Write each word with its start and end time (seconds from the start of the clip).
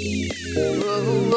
Oh. 0.00 1.27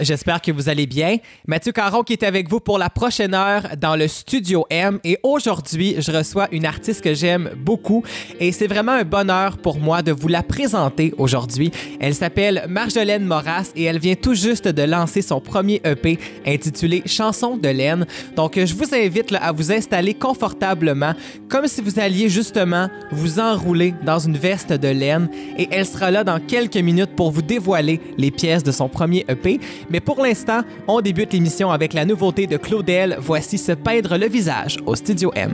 J'espère 0.00 0.40
que 0.40 0.52
vous 0.52 0.68
allez 0.68 0.86
bien. 0.86 1.16
Mathieu 1.46 1.72
Caron 1.72 2.02
qui 2.02 2.12
est 2.12 2.22
avec 2.22 2.48
vous 2.48 2.60
pour 2.60 2.78
la 2.78 2.90
prochaine 2.90 3.34
heure 3.34 3.62
dans 3.80 3.96
le 3.96 4.08
Studio 4.08 4.66
M 4.70 4.98
et 5.04 5.18
aujourd'hui, 5.22 5.96
je 5.98 6.12
reçois 6.12 6.48
une 6.52 6.66
artiste 6.66 7.02
que 7.02 7.14
j'aime 7.14 7.50
beaucoup 7.56 8.02
et 8.40 8.52
c'est 8.52 8.66
vraiment 8.66 8.92
un 8.92 9.04
bonheur 9.04 9.58
pour 9.58 9.78
moi 9.78 10.02
de 10.02 10.12
vous 10.12 10.28
la 10.28 10.42
présenter 10.42 11.12
aujourd'hui. 11.18 11.70
Elle 12.00 12.14
s'appelle 12.14 12.64
Marjolaine 12.68 13.24
Moras 13.24 13.70
et 13.76 13.84
elle 13.84 13.98
vient 13.98 14.14
tout 14.14 14.34
juste 14.34 14.68
de 14.68 14.82
lancer 14.82 15.22
son 15.22 15.40
premier 15.40 15.80
EP 15.84 16.18
intitulé 16.46 17.02
Chanson 17.06 17.56
de 17.56 17.68
laine. 17.68 18.06
Donc 18.36 18.58
je 18.58 18.74
vous 18.74 18.94
invite 18.94 19.34
à 19.40 19.52
vous 19.52 19.72
installer 19.72 20.14
confortablement 20.14 21.14
comme 21.48 21.66
si 21.66 21.80
vous 21.80 21.98
alliez 21.98 22.28
justement 22.28 22.88
vous 23.10 23.40
enrouler 23.40 23.94
dans 24.04 24.18
une 24.18 24.36
veste 24.36 24.72
de 24.72 24.88
laine 24.88 25.28
et 25.56 25.68
elle 25.70 25.86
sera 25.86 26.10
là 26.10 26.24
dans 26.24 26.40
quelques 26.40 26.76
minutes 26.76 27.14
pour 27.16 27.30
vous 27.30 27.42
dévoiler 27.42 28.00
les 28.16 28.30
pièces 28.30 28.62
de 28.62 28.72
son 28.72 28.88
premier 28.88 29.24
EP. 29.28 29.60
Mais 29.90 30.00
pour 30.00 30.22
l'instant, 30.22 30.62
on 30.86 31.00
débute 31.00 31.32
l'émission 31.32 31.70
avec 31.70 31.92
la 31.92 32.04
nouveauté 32.04 32.46
de 32.46 32.56
Claudel. 32.56 33.16
Voici 33.20 33.58
Se 33.58 33.72
peindre 33.72 34.16
le 34.16 34.26
visage 34.26 34.78
au 34.86 34.94
Studio 34.94 35.32
M. 35.34 35.52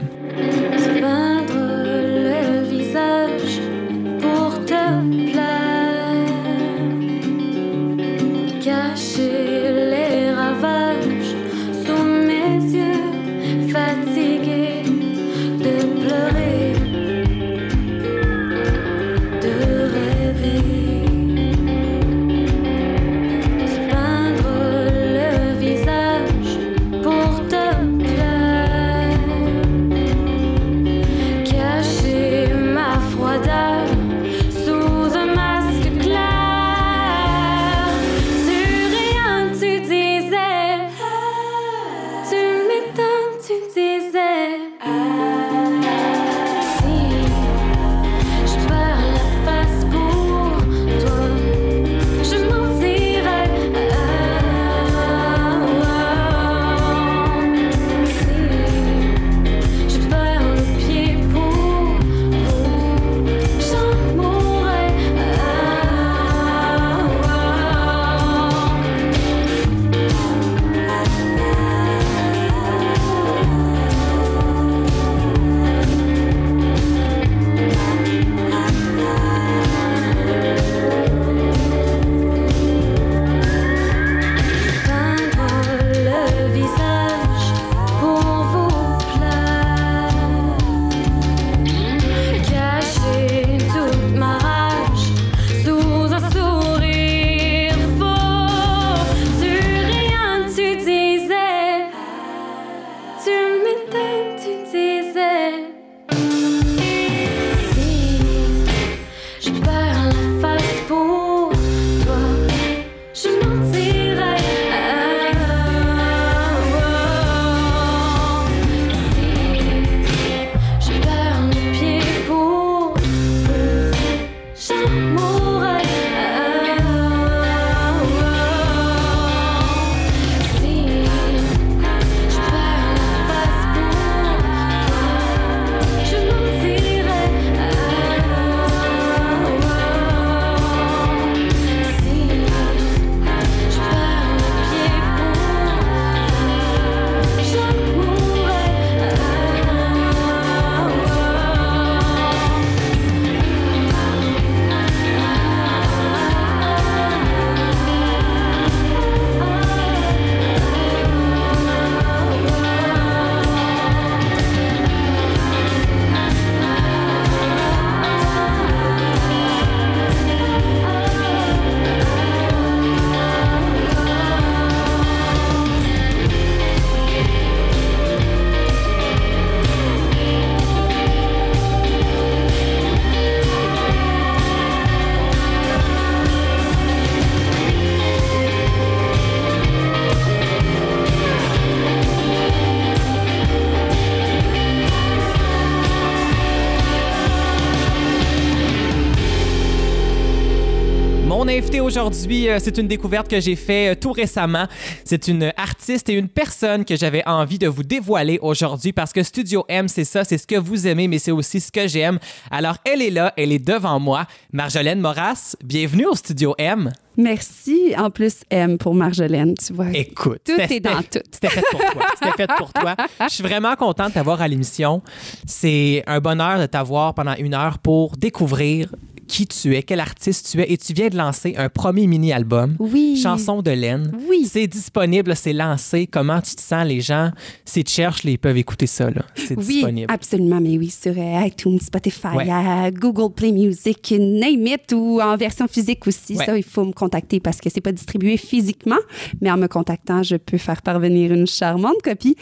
aujourd'hui, 201.85 202.49
euh, 202.49 202.57
c'est 202.59 202.77
une 202.79 202.87
découverte 202.87 203.27
que 203.27 203.39
j'ai 203.39 203.55
fait 203.55 203.91
euh, 203.91 203.95
tout 203.95 204.11
récemment. 204.11 204.65
C'est 205.03 205.27
une 205.27 205.53
artiste 205.55 206.09
et 206.09 206.13
une 206.13 206.27
personne 206.27 206.83
que 206.83 206.95
j'avais 206.95 207.25
envie 207.27 207.59
de 207.59 207.67
vous 207.67 207.83
dévoiler 207.83 208.39
aujourd'hui 208.41 208.91
parce 208.91 209.13
que 209.13 209.21
Studio 209.21 209.63
M, 209.69 209.87
c'est 209.87 210.03
ça, 210.03 210.23
c'est 210.23 210.39
ce 210.39 210.47
que 210.47 210.55
vous 210.55 210.87
aimez, 210.87 211.07
mais 211.07 211.19
c'est 211.19 211.31
aussi 211.31 211.61
ce 211.61 211.71
que 211.71 211.87
j'aime. 211.87 212.17
Alors, 212.49 212.77
elle 212.85 213.01
est 213.01 213.11
là, 213.11 213.33
elle 213.37 213.51
est 213.51 213.63
devant 213.65 213.99
moi. 213.99 214.25
Marjolaine 214.51 214.99
Moras, 214.99 215.55
bienvenue 215.63 216.07
au 216.07 216.15
Studio 216.15 216.55
M. 216.57 216.91
Merci. 217.17 217.93
En 217.97 218.09
plus, 218.09 218.41
M 218.49 218.77
pour 218.77 218.95
Marjolaine, 218.95 219.53
tu 219.55 219.71
vois. 219.71 219.89
Écoute, 219.93 220.41
Tout 220.43 220.59
est 220.59 220.79
dans 220.79 221.01
tout. 221.03 221.19
C'était 221.31 221.49
fait 221.49 221.63
pour 221.71 221.79
toi. 221.79 222.05
C'était 222.21 222.35
fait 222.35 222.49
pour 222.57 222.73
toi. 222.73 222.95
Je 223.21 223.33
suis 223.33 223.43
vraiment 223.43 223.75
contente 223.75 224.09
de 224.09 224.13
t'avoir 224.15 224.41
à 224.41 224.47
l'émission. 224.47 225.01
C'est 225.45 226.03
un 226.07 226.19
bonheur 226.19 226.59
de 226.59 226.65
t'avoir 226.65 227.13
pendant 227.13 227.35
une 227.35 227.53
heure 227.53 227.77
pour 227.77 228.17
découvrir 228.17 228.89
qui 229.27 229.47
tu 229.47 229.75
es, 229.75 229.83
quel 229.83 229.99
artiste 229.99 230.49
tu 230.51 230.61
es, 230.61 230.71
et 230.71 230.77
tu 230.77 230.93
viens 230.93 231.09
de 231.09 231.17
lancer 231.17 231.55
un 231.57 231.69
premier 231.69 232.07
mini-album, 232.07 232.75
Oui. 232.79 233.19
Chanson 233.21 233.61
de 233.61 233.71
laine. 233.71 234.11
Oui. 234.29 234.45
C'est 234.49 234.67
disponible, 234.67 235.35
c'est 235.35 235.53
lancé. 235.53 236.07
Comment 236.07 236.41
tu 236.41 236.55
te 236.55 236.61
sens, 236.61 236.85
les 236.85 237.01
gens? 237.01 237.31
S'ils 237.65 237.83
te 237.83 237.89
cherchent, 237.89 238.23
ils 238.25 238.37
peuvent 238.37 238.57
écouter 238.57 238.87
ça. 238.87 239.09
là. 239.09 239.23
C'est 239.35 239.57
Oui, 239.57 239.65
disponible. 239.65 240.11
absolument, 240.11 240.59
mais 240.61 240.77
oui, 240.77 240.89
sur 240.89 241.13
euh, 241.17 241.45
iTunes, 241.45 241.79
Spotify, 241.81 242.27
Ouais. 242.35 242.47
euh, 242.49 242.91
Google 242.91 243.33
Play 243.33 243.51
Music, 243.51 244.13
name 244.17 244.67
it, 244.67 244.91
ou 244.93 245.19
en 245.21 245.35
version 245.37 245.67
physique 245.67 246.05
aussi. 246.07 246.35
Ouais. 246.35 246.45
Ça, 246.45 246.57
il 246.57 246.63
faut 246.63 246.85
me 246.85 246.93
contacter 246.93 247.39
parce 247.39 247.59
que 247.59 247.69
c'est 247.69 247.81
pas 247.81 247.91
distribué 247.91 248.37
physiquement, 248.37 248.99
mais 249.41 249.51
en 249.51 249.57
me 249.57 249.67
contactant, 249.67 250.23
je 250.23 250.35
peux 250.35 250.57
faire 250.57 250.81
parvenir 250.81 251.31
une 251.33 251.47
charmante 251.47 252.01
copie. 252.03 252.35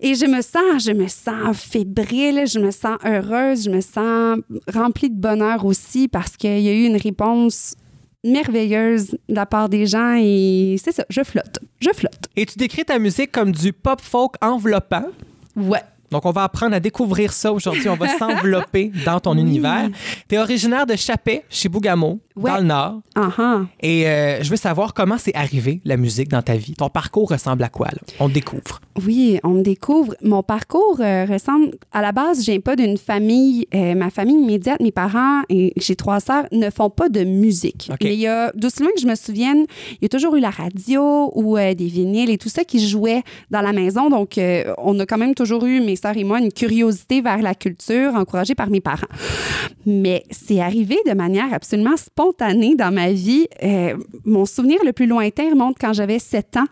Et 0.00 0.14
je 0.14 0.26
me 0.26 0.40
sens, 0.42 0.84
je 0.84 0.92
me 0.92 1.06
sens 1.08 1.56
fébrile, 1.56 2.44
je 2.46 2.58
me 2.58 2.70
sens 2.70 2.96
heureuse, 3.04 3.64
je 3.64 3.70
me 3.70 3.80
sens 3.80 4.38
remplie 4.72 5.10
de 5.10 5.16
bonheur 5.20 5.64
aussi 5.64 6.08
parce 6.14 6.36
qu'il 6.36 6.60
y 6.60 6.68
a 6.68 6.72
eu 6.72 6.84
une 6.84 6.96
réponse 6.96 7.74
merveilleuse 8.22 9.18
de 9.28 9.34
la 9.34 9.46
part 9.46 9.68
des 9.68 9.84
gens 9.84 10.14
et 10.16 10.76
c'est 10.80 10.92
ça, 10.92 11.04
je 11.10 11.24
flotte, 11.24 11.58
je 11.80 11.90
flotte. 11.92 12.28
Et 12.36 12.46
tu 12.46 12.56
décris 12.56 12.84
ta 12.84 13.00
musique 13.00 13.32
comme 13.32 13.50
du 13.50 13.72
pop 13.72 14.00
folk 14.00 14.34
enveloppant? 14.40 15.06
Ouais. 15.56 15.82
Donc, 16.12 16.24
on 16.24 16.30
va 16.30 16.44
apprendre 16.44 16.76
à 16.76 16.78
découvrir 16.78 17.32
ça 17.32 17.52
aujourd'hui. 17.52 17.88
On 17.88 17.96
va 17.96 18.06
s'envelopper 18.18 18.92
dans 19.04 19.18
ton 19.18 19.36
univers. 19.36 19.88
Tu 20.28 20.36
es 20.36 20.38
originaire 20.38 20.86
de 20.86 20.94
Chapet, 20.94 21.44
chez 21.50 21.68
Bougamo, 21.68 22.20
Ouais. 22.36 22.50
dans 22.50 22.56
le 22.58 22.64
Nord. 22.64 23.00
Ah 23.14 23.30
ah. 23.38 23.60
Et 23.80 24.08
euh, 24.08 24.42
je 24.42 24.50
veux 24.50 24.56
savoir 24.56 24.92
comment 24.92 25.18
c'est 25.18 25.34
arrivé, 25.36 25.80
la 25.84 25.96
musique, 25.96 26.28
dans 26.28 26.42
ta 26.42 26.56
vie. 26.56 26.74
Ton 26.74 26.88
parcours 26.88 27.30
ressemble 27.30 27.62
à 27.62 27.68
quoi? 27.68 27.86
là? 27.86 28.00
On 28.18 28.28
te 28.28 28.34
découvre. 28.34 28.80
Oui, 29.06 29.38
on 29.44 29.50
me 29.50 29.62
découvre. 29.62 30.16
Mon 30.20 30.42
parcours 30.42 30.96
euh, 30.98 31.26
ressemble. 31.26 31.70
À 31.92 32.02
la 32.02 32.10
base, 32.10 32.40
je 32.40 32.50
viens 32.50 32.58
pas 32.60 32.74
d'une 32.74 32.98
famille. 32.98 33.68
euh, 33.72 33.94
ma 33.94 34.10
famille 34.10 34.36
immédiate, 34.36 34.80
mes 34.80 34.90
parents 34.90 35.42
et 35.48 35.72
j'ai 35.76 35.94
trois 35.94 36.18
sœurs 36.18 36.46
ne 36.50 36.70
font 36.70 36.90
pas 36.90 37.08
de 37.08 37.22
musique. 37.22 37.88
OK. 37.92 37.98
Mais 38.02 38.14
il 38.14 38.20
y 38.20 38.26
a, 38.26 38.50
d'aussi 38.54 38.82
loin 38.82 38.90
que 38.92 39.00
je 39.00 39.06
me 39.06 39.14
souvienne, 39.14 39.66
il 39.92 39.98
y 40.02 40.06
a 40.06 40.08
toujours 40.08 40.34
eu 40.34 40.40
la 40.40 40.50
radio 40.50 41.30
ou 41.36 41.56
des 41.56 41.74
vinyles 41.86 42.30
et 42.30 42.38
tout 42.38 42.48
ça 42.48 42.64
qui 42.64 42.84
jouait 42.84 43.22
dans 43.52 43.60
la 43.60 43.72
maison. 43.72 44.10
Donc, 44.10 44.40
on 44.78 44.98
a 44.98 45.06
quand 45.06 45.18
même 45.18 45.34
toujours 45.34 45.64
eu, 45.64 45.80
mes 45.80 45.96
sœurs 45.96 46.16
et 46.16 46.24
moi, 46.24 46.40
une 46.40 46.52
curiosité 46.52 47.20
vers 47.20 47.38
la 47.38 47.54
culture 47.54 48.14
encouragée 48.14 48.54
par 48.56 48.70
mes 48.70 48.80
parents. 48.80 49.06
Mais 49.86 50.24
c'est 50.30 50.60
arrivé 50.60 50.96
de 51.06 51.12
manière 51.12 51.52
absolument 51.52 51.96
spontanée 51.96 52.23
dans 52.32 52.94
ma 52.94 53.12
vie. 53.12 53.46
Euh, 53.62 53.96
mon 54.24 54.44
souvenir 54.46 54.78
le 54.84 54.92
plus 54.92 55.06
lointain 55.06 55.50
remonte 55.50 55.76
quand 55.80 55.92
j'avais 55.92 56.18
7 56.18 56.56
ans 56.58 56.66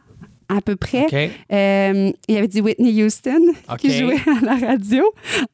à 0.49 0.60
peu 0.60 0.76
près. 0.76 1.06
Euh, 1.52 2.12
il 2.28 2.34
y 2.34 2.38
avait 2.38 2.49
du 2.49 2.60
Whitney 2.60 3.02
Houston 3.02 3.40
qui 3.78 3.90
jouait 3.90 4.20
à 4.26 4.44
la 4.44 4.66
radio. 4.66 5.04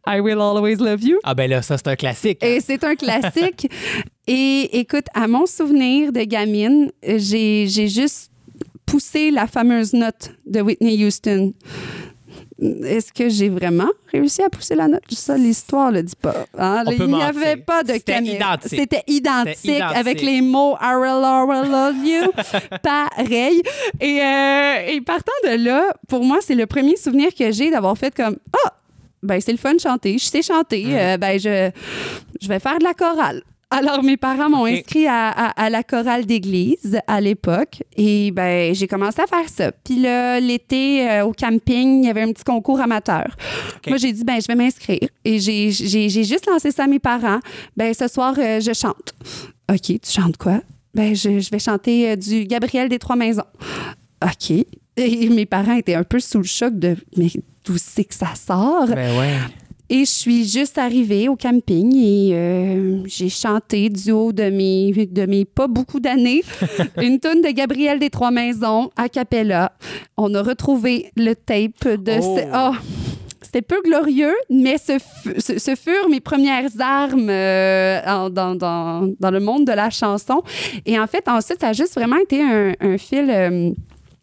I 0.07 0.21
Will 0.21 0.41
Always 0.41 0.77
Love 0.77 1.03
You. 1.03 1.19
Ah 1.23 1.35
ben 1.35 1.49
là, 1.49 1.63
ça, 1.63 1.77
c'est 1.77 1.89
un 1.89 1.97
classique. 1.97 2.43
Et 2.43 2.61
c'est 2.61 2.83
un 2.85 2.97
classique. 2.97 3.71
Et 4.27 4.81
écoute, 4.81 5.07
à 5.15 5.29
mon 5.29 5.47
souvenir 5.47 6.13
de 6.13 6.23
gamine, 6.23 6.91
j'ai 7.03 7.67
j'ai 7.69 7.89
juste 7.89 8.31
poussé 8.87 9.31
la 9.31 9.47
fameuse 9.47 9.93
note 9.93 10.33
de 10.47 10.61
Whitney 10.61 11.05
Houston. 11.05 11.53
Est-ce 12.61 13.13
que 13.13 13.29
j'ai 13.29 13.49
vraiment 13.49 13.89
réussi 14.13 14.43
à 14.43 14.49
pousser 14.51 14.75
la 14.75 14.89
note? 14.89 15.03
Ça, 15.11 15.37
l'histoire 15.37 15.93
le 15.93 16.03
dit 16.03 16.17
pas. 16.21 16.35
hein? 16.59 16.83
Il 16.91 17.07
n'y 17.07 17.23
avait 17.23 17.57
pas 17.57 17.85
de 17.85 17.93
C'était 17.93 18.19
identique. 18.21 18.69
C'était 18.81 19.03
identique, 19.07 19.81
avec 19.81 20.21
les 20.23 20.41
mots 20.41 20.77
I 20.81 20.95
will 20.97 21.71
love 21.71 21.97
you. 22.05 22.33
Pareil. 22.83 23.63
Et, 24.01 24.21
euh, 24.21 24.87
et 24.89 25.01
partant 25.03 25.31
de 25.45 25.65
là, 25.65 25.85
pour 26.09 26.25
moi, 26.25 26.39
c'est 26.41 26.57
le 26.57 26.67
premier 26.67 26.97
souvenir 26.97 27.33
que 27.33 27.53
j'ai 27.53 27.71
d'avoir 27.71 27.97
fait 27.97 28.13
comme 28.15 28.37
Ah, 28.65 28.73
ben 29.23 29.41
c'est 29.41 29.53
le 29.53 29.59
fun 29.59 29.75
de 29.75 29.81
chanter. 29.81 30.19
Je 30.19 30.25
sais 30.25 30.43
chanter. 30.43 30.85
Mm. 30.85 30.95
Euh, 30.95 31.17
ben 31.17 31.39
je, 31.39 31.71
je 32.41 32.49
vais 32.49 32.59
faire 32.59 32.79
de 32.79 32.85
la 32.85 32.95
chorale. 32.95 33.43
Alors, 33.71 34.03
mes 34.03 34.17
parents 34.17 34.49
m'ont 34.49 34.65
inscrit 34.65 35.07
à, 35.07 35.29
à- 35.29 35.65
à 35.65 35.69
la 35.69 35.83
chorale 35.83 36.25
d'église 36.25 36.99
à 37.07 37.21
l'époque 37.21 37.83
et 37.97 38.31
ben 38.31 38.75
j'ai 38.75 38.87
commencé 38.87 39.21
à 39.21 39.27
faire 39.27 39.47
ça. 39.49 39.73
Puis 39.73 40.01
là, 40.01 40.41
l'été, 40.41 41.07
euh, 41.07 41.27
au 41.27 41.33
camping, 41.35 42.03
il 42.03 42.07
y 42.07 42.11
avait 42.11 42.23
un 42.23 42.33
petit 42.33 42.45
concours 42.45 42.81
amateur. 42.81 43.37
Moi, 43.87 43.99
j'ai 43.99 44.13
dit, 44.13 44.25
ben 44.25 44.41
je 44.41 44.47
vais 44.47 44.55
m'inscrire. 44.55 45.07
Et 45.25 45.39
j'ai- 45.39 45.71
juste 45.71 46.47
lancé 46.51 46.71
ça 46.71 46.85
à 46.85 46.87
mes 46.87 46.99
parents. 46.99 47.41
Ben 47.77 47.93
ce 47.93 48.09
soir, 48.09 48.35
euh, 48.39 48.59
je 48.61 48.73
chante. 48.73 49.13
OK, 49.71 49.83
tu 49.83 50.11
chantes 50.11 50.39
quoi? 50.39 50.61
Ben 50.95 51.15
je, 51.15 51.39
je 51.39 51.51
vais 51.51 51.59
chanter 51.59 52.11
euh, 52.13 52.17
du 52.17 52.45
Gabriel 52.47 52.89
des 52.89 52.99
Trois 52.99 53.17
Maisons. 53.17 53.43
OK. 54.25 54.51
Et 54.97 55.29
mes 55.29 55.45
parents 55.47 55.75
étaient 55.77 55.95
un 55.95 56.05
peu 56.05 56.21
sous 56.21 56.39
le 56.39 56.45
choc 56.45 56.77
de, 56.79 56.97
mais 57.19 57.29
d'où 57.67 57.77
c'est 57.77 58.05
que 58.05 58.15
ça 58.15 58.35
sort? 58.35 58.87
Ben 58.89 59.17
ouais. 59.19 59.37
Et 59.91 60.01
je 60.01 60.11
suis 60.11 60.47
juste 60.47 60.77
arrivée 60.77 61.29
au 61.29 61.37
camping 61.37 61.97
et 61.97 62.31
euh, 62.35 63.01
j'ai 63.07 63.31
chanté 63.31 63.89
du 63.89 64.11
haut 64.13 64.33
de 64.33 64.51
mes, 64.51 64.93
de 65.07 65.25
mes 65.27 65.45
pas 65.47 65.67
beaucoup 65.67 65.99
d'années 65.99 66.43
une 67.01 67.19
tune 67.19 67.41
de 67.43 67.51
Gabriel 67.51 67.99
des 67.99 68.11
Trois 68.11 68.31
Maisons 68.31 68.91
a 68.97 69.09
cappella. 69.09 69.73
On 70.19 70.35
a 70.35 70.43
retrouvé 70.43 71.11
le 71.17 71.33
tape 71.35 71.89
de... 72.03 72.13
Oh. 72.21 72.37
ce- 72.37 72.45
Ah, 72.53 72.73
c'était 73.41 73.63
peu 73.63 73.81
glorieux, 73.83 74.35
mais 74.51 74.77
ce, 74.77 74.99
ce, 75.39 75.59
ce 75.59 75.75
furent 75.75 76.11
mes 76.11 76.21
premières 76.21 76.69
armes 76.81 77.31
euh, 77.31 77.99
en- 78.07 78.29
dans, 78.29 78.55
dans, 78.57 79.09
dans 79.19 79.31
le 79.31 79.41
monde 79.41 79.65
de 79.65 79.73
la 79.73 79.89
chanson. 79.89 80.43
Et 80.85 80.99
en 81.01 81.07
fait, 81.07 81.27
ensuite, 81.29 81.61
ça 81.63 81.69
a 81.69 81.73
juste 81.73 81.95
vraiment 81.95 82.19
été 82.19 82.43
un, 82.43 82.75
un 82.81 82.99
fil... 82.99 83.31
euh, 83.31 83.71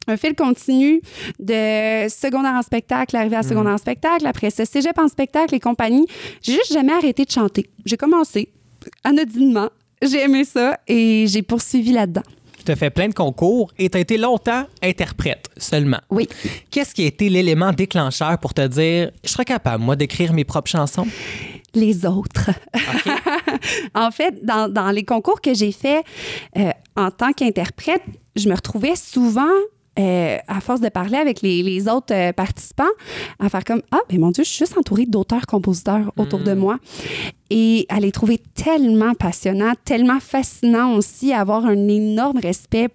un 0.08 0.18
fil 0.18 0.36
continu 0.36 1.02
de 1.40 2.08
secondaire 2.10 2.54
en 2.54 2.62
spectacle, 2.62 3.16
arrivé 3.16 3.36
à 3.36 3.44
secondaire 3.44 3.74
en 3.74 3.78
spectacle, 3.78 4.26
après 4.28 4.50
ça, 4.50 4.66
cégep 4.66 4.98
en 4.98 5.08
spectacle 5.08 5.56
et 5.56 5.60
compagnie. 5.60 6.06
J'ai 6.42 6.54
juste 6.54 6.74
jamais 6.74 6.94
arrêté 6.94 7.26
de 7.26 7.32
chanter. 7.32 7.70
J'ai 7.86 7.98
commencé 7.98 8.50
anodinement. 9.04 9.70
J'ai 10.02 10.22
aimé 10.24 10.44
ça 10.44 10.80
et 10.88 11.26
j'ai 11.28 11.42
poursuivi 11.42 11.92
là-dedans. 11.92 12.24
Tu 12.66 12.72
as 12.72 12.76
fait 12.76 12.90
plein 12.90 13.08
de 13.08 13.14
concours 13.14 13.72
et 13.78 13.90
tu 13.90 13.98
as 13.98 14.02
été 14.02 14.18
longtemps 14.18 14.66
interprète 14.82 15.50
seulement. 15.58 16.00
Oui. 16.10 16.28
Qu'est-ce 16.72 16.96
qui 16.96 17.04
a 17.04 17.08
été 17.08 17.30
l'élément 17.30 17.72
déclencheur 17.72 18.40
pour 18.40 18.54
te 18.54 18.66
dire 18.68 19.12
je 19.24 19.30
serais 19.30 19.46
capable, 19.46 19.84
moi, 19.84 19.96
d'écrire 19.96 20.34
mes 20.34 20.44
propres 20.44 20.72
chansons? 20.72 21.08
Les 21.76 22.06
autres. 22.06 22.50
en 23.96 24.10
fait, 24.10 24.44
dans, 24.44 24.72
dans 24.72 24.90
les 24.92 25.04
concours 25.04 25.42
que 25.42 25.54
j'ai 25.54 25.72
faits 25.72 26.06
euh, 26.58 26.72
en 26.96 27.12
tant 27.12 27.34
qu'interprète, 27.34 28.02
je 28.36 28.50
me 28.50 28.56
retrouvais 28.56 28.96
souvent 28.96 29.54
euh, 29.98 30.38
à 30.48 30.60
force 30.60 30.82
de 30.82 30.90
parler 30.90 31.18
avec 31.18 31.42
les, 31.42 31.64
les 31.64 31.88
autres 31.88 32.14
euh, 32.14 32.34
participants, 32.34 32.84
à 33.40 33.50
faire 33.50 33.64
comme 33.64 33.82
Ah, 33.92 34.00
ben 34.10 34.20
mon 34.20 34.32
Dieu, 34.32 34.44
je 34.44 34.50
suis 34.50 34.60
juste 34.60 34.78
entourée 34.78 35.06
d'auteurs-compositeurs 35.06 36.12
autour 36.18 36.40
de 36.40 36.54
moi. 36.54 36.78
Et 37.50 37.86
à 37.90 38.00
les 38.00 38.12
trouver 38.12 38.42
tellement 38.56 39.14
passionnants, 39.14 39.74
tellement 39.86 40.20
fascinants 40.20 40.96
aussi, 40.96 41.32
avoir 41.34 41.66
un 41.66 41.88
énorme 41.88 42.40
respect 42.40 42.90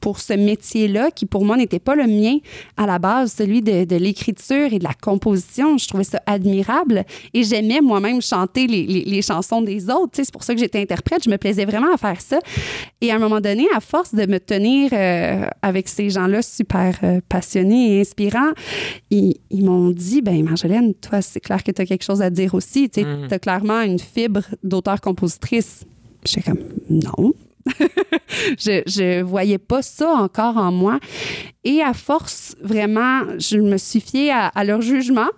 pour 0.00 0.18
ce 0.20 0.32
métier-là, 0.34 1.10
qui 1.10 1.26
pour 1.26 1.44
moi 1.44 1.56
n'était 1.56 1.78
pas 1.78 1.94
le 1.94 2.06
mien 2.06 2.36
à 2.76 2.86
la 2.86 2.98
base, 2.98 3.32
celui 3.32 3.62
de, 3.62 3.84
de 3.84 3.96
l'écriture 3.96 4.72
et 4.72 4.78
de 4.78 4.84
la 4.84 4.92
composition. 4.94 5.78
Je 5.78 5.88
trouvais 5.88 6.04
ça 6.04 6.20
admirable 6.26 7.04
et 7.32 7.42
j'aimais 7.42 7.80
moi-même 7.80 8.20
chanter 8.20 8.66
les, 8.66 8.86
les- 8.86 9.04
les 9.04 9.22
chansons 9.22 9.62
des 9.62 9.88
autres. 9.90 10.12
Tu 10.12 10.16
sais, 10.16 10.24
C'est 10.24 10.32
pour 10.32 10.42
ça 10.44 10.54
que 10.54 10.60
j'étais 10.60 10.80
interprète. 10.80 11.24
Je 11.24 11.30
me 11.30 11.38
plaisais 11.38 11.64
vraiment 11.64 11.92
à 11.92 11.96
faire 11.96 12.20
ça. 12.20 12.38
Et 13.00 13.10
à 13.10 13.16
un 13.16 13.18
moment 13.18 13.40
donné, 13.40 13.66
à 13.74 13.80
force 13.80 14.14
de 14.14 14.26
me 14.26 14.38
tenir 14.38 14.90
euh, 14.92 15.46
avec 15.62 15.88
ces 15.88 16.10
gens-là 16.10 16.42
super 16.42 16.98
euh, 17.02 17.20
passionnés 17.28 17.96
et 17.96 18.00
inspirants, 18.00 18.52
ils, 19.10 19.36
ils 19.50 19.64
m'ont 19.64 19.90
dit, 19.90 20.22
ben 20.22 20.42
Marjolaine, 20.44 20.94
toi, 20.94 21.22
c'est 21.22 21.40
clair 21.40 21.62
que 21.62 21.70
tu 21.72 21.80
as 21.80 21.86
quelque 21.86 22.04
chose 22.04 22.22
à 22.22 22.30
dire 22.30 22.54
aussi. 22.54 22.90
Tu 22.90 23.00
as 23.30 23.38
clairement 23.38 23.80
une 23.82 23.98
fibre 23.98 24.42
d'auteur-compositrice. 24.62 25.84
J'étais 26.24 26.42
comme, 26.50 26.60
non. 26.90 27.34
je, 28.58 28.82
je 28.86 29.22
voyais 29.22 29.58
pas 29.58 29.82
ça 29.82 30.08
encore 30.10 30.56
en 30.56 30.70
moi. 30.70 30.98
Et 31.64 31.80
à 31.80 31.94
force, 31.94 32.56
vraiment, 32.62 33.22
je 33.38 33.56
me 33.58 33.78
suis 33.78 34.00
fiée 34.00 34.30
à, 34.30 34.48
à 34.48 34.64
leur 34.64 34.82
jugement. 34.82 35.28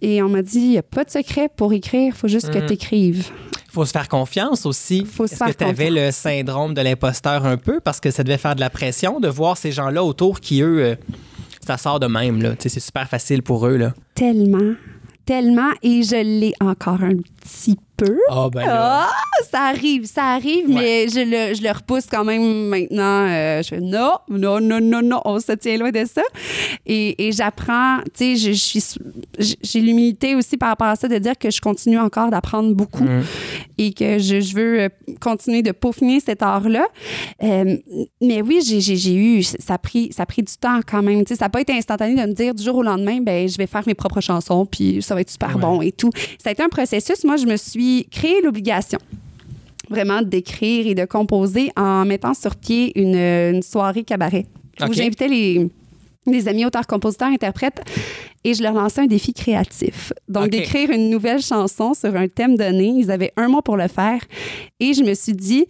Et 0.00 0.22
on 0.22 0.28
m'a 0.28 0.42
dit, 0.42 0.60
il 0.60 0.70
n'y 0.70 0.78
a 0.78 0.82
pas 0.82 1.04
de 1.04 1.10
secret 1.10 1.48
pour 1.54 1.72
écrire, 1.72 2.12
il 2.14 2.16
faut 2.16 2.28
juste 2.28 2.50
que 2.50 2.58
tu 2.58 2.74
écrives. 2.74 3.28
faut 3.70 3.84
se 3.84 3.90
faire 3.90 4.08
confiance 4.08 4.66
aussi. 4.66 5.04
Faut 5.04 5.26
se 5.26 5.34
Est-ce 5.34 5.44
que 5.44 5.52
tu 5.52 5.64
avais 5.64 5.90
le 5.90 6.10
syndrome 6.12 6.74
de 6.74 6.80
l'imposteur 6.80 7.44
un 7.44 7.56
peu? 7.56 7.80
Parce 7.80 7.98
que 8.00 8.10
ça 8.10 8.22
devait 8.22 8.38
faire 8.38 8.54
de 8.54 8.60
la 8.60 8.70
pression 8.70 9.18
de 9.18 9.28
voir 9.28 9.56
ces 9.56 9.72
gens-là 9.72 10.04
autour 10.04 10.40
qui, 10.40 10.62
eux, 10.62 10.82
euh, 10.82 10.94
ça 11.66 11.76
sort 11.76 11.98
de 11.98 12.06
même. 12.06 12.40
Là. 12.40 12.54
C'est 12.58 12.78
super 12.78 13.08
facile 13.08 13.42
pour 13.42 13.66
eux. 13.66 13.76
Là. 13.76 13.94
Tellement, 14.14 14.74
tellement. 15.26 15.70
Et 15.82 16.02
je 16.04 16.16
l'ai 16.16 16.54
encore 16.60 17.02
un 17.02 17.16
petit 17.42 17.76
peu. 17.98 18.16
Ah, 18.30 18.48
ben 18.50 18.64
là. 18.64 19.06
Ah, 19.10 19.42
ça 19.50 19.60
arrive, 19.64 20.06
ça 20.06 20.24
arrive, 20.34 20.68
mais 20.68 21.08
je 21.08 21.20
le, 21.20 21.54
je 21.54 21.62
le 21.62 21.70
repousse 21.70 22.06
quand 22.10 22.24
même 22.24 22.68
maintenant. 22.68 23.26
Euh, 23.28 23.62
je 23.62 23.68
fais 23.68 23.80
non, 23.80 24.12
non, 24.28 24.60
non, 24.60 24.80
non, 24.80 25.02
non, 25.02 25.20
on 25.24 25.38
se 25.40 25.52
tient 25.52 25.76
loin 25.76 25.90
de 25.90 26.04
ça. 26.06 26.22
Et, 26.86 27.26
et 27.28 27.32
j'apprends, 27.32 27.98
tu 28.16 28.36
sais, 28.36 28.36
je, 28.36 28.52
je 28.52 28.58
suis, 28.58 28.84
j'ai 29.62 29.80
l'humilité 29.80 30.34
aussi 30.34 30.56
par 30.56 30.70
rapport 30.70 30.86
à 30.86 30.96
ça 30.96 31.08
de 31.08 31.18
dire 31.18 31.36
que 31.38 31.50
je 31.50 31.60
continue 31.60 31.98
encore 31.98 32.30
d'apprendre 32.30 32.74
beaucoup 32.74 33.04
Mm. 33.04 33.22
et 33.78 33.92
que 33.92 34.18
je, 34.18 34.40
je 34.40 34.54
veux 34.54 34.80
euh, 34.80 34.88
continuer 35.20 35.62
de 35.62 35.72
peaufiner 35.72 36.20
cet 36.20 36.42
art-là. 36.42 36.86
Euh, 37.42 37.76
mais 38.20 38.42
oui, 38.42 38.60
j'ai, 38.66 38.80
j'ai, 38.80 38.96
j'ai 38.96 39.14
eu, 39.14 39.42
ça 39.42 39.74
a, 39.74 39.78
pris, 39.78 40.10
ça 40.12 40.22
a 40.22 40.26
pris 40.26 40.42
du 40.42 40.52
temps 40.56 40.80
quand 40.86 41.02
même. 41.02 41.24
Tu 41.24 41.28
sais, 41.34 41.36
ça 41.38 41.46
n'a 41.46 41.48
pas 41.50 41.60
été 41.60 41.72
instantané 41.72 42.14
de 42.20 42.26
me 42.28 42.32
dire 42.34 42.54
du 42.54 42.62
jour 42.62 42.76
au 42.76 42.82
lendemain, 42.82 43.20
ben, 43.20 43.48
je 43.48 43.56
vais 43.56 43.66
faire 43.66 43.82
mes 43.86 43.94
propres 43.94 44.20
chansons, 44.20 44.66
puis 44.66 45.00
ça 45.02 45.14
va 45.14 45.20
être 45.20 45.30
super 45.30 45.48
Ouais. 45.56 45.60
bon 45.62 45.80
et 45.82 45.92
tout. 45.92 46.10
Ça 46.42 46.50
a 46.50 46.52
été 46.52 46.62
un 46.62 46.68
processus. 46.68 47.24
Moi, 47.24 47.36
je 47.36 47.46
me 47.46 47.56
suis 47.56 47.87
créé 48.10 48.40
l'obligation. 48.42 48.98
vraiment 49.90 50.20
d'écrire 50.22 50.86
et 50.86 50.94
de 50.94 51.06
composer 51.06 51.70
en 51.76 52.04
mettant 52.04 52.34
sur 52.34 52.54
pied 52.56 52.92
une, 53.00 53.16
une 53.56 53.62
soirée 53.62 54.04
cabaret 54.04 54.44
où 54.86 54.92
j'invitais 54.92 55.28
les, 55.28 55.68
les 56.26 56.48
amis 56.48 56.64
auteurs, 56.66 56.86
compositeurs, 56.86 57.28
interprètes 57.28 57.80
et 58.44 58.54
je 58.54 58.62
leur 58.62 58.74
lançais 58.74 59.00
un 59.00 59.06
défi 59.06 59.32
créatif. 59.32 60.12
Donc, 60.28 60.50
d'écrire 60.50 60.90
une 60.90 61.10
nouvelle 61.10 61.40
chanson 61.42 61.94
sur 61.94 62.14
un 62.14 62.28
thème 62.28 62.56
donné. 62.56 62.86
Ils 62.98 63.10
avaient 63.10 63.32
un 63.36 63.48
mois 63.48 63.62
pour 63.62 63.76
le 63.76 63.88
faire 63.88 64.20
et 64.78 64.92
je 64.94 65.02
me 65.02 65.14
suis 65.14 65.32
dit, 65.32 65.66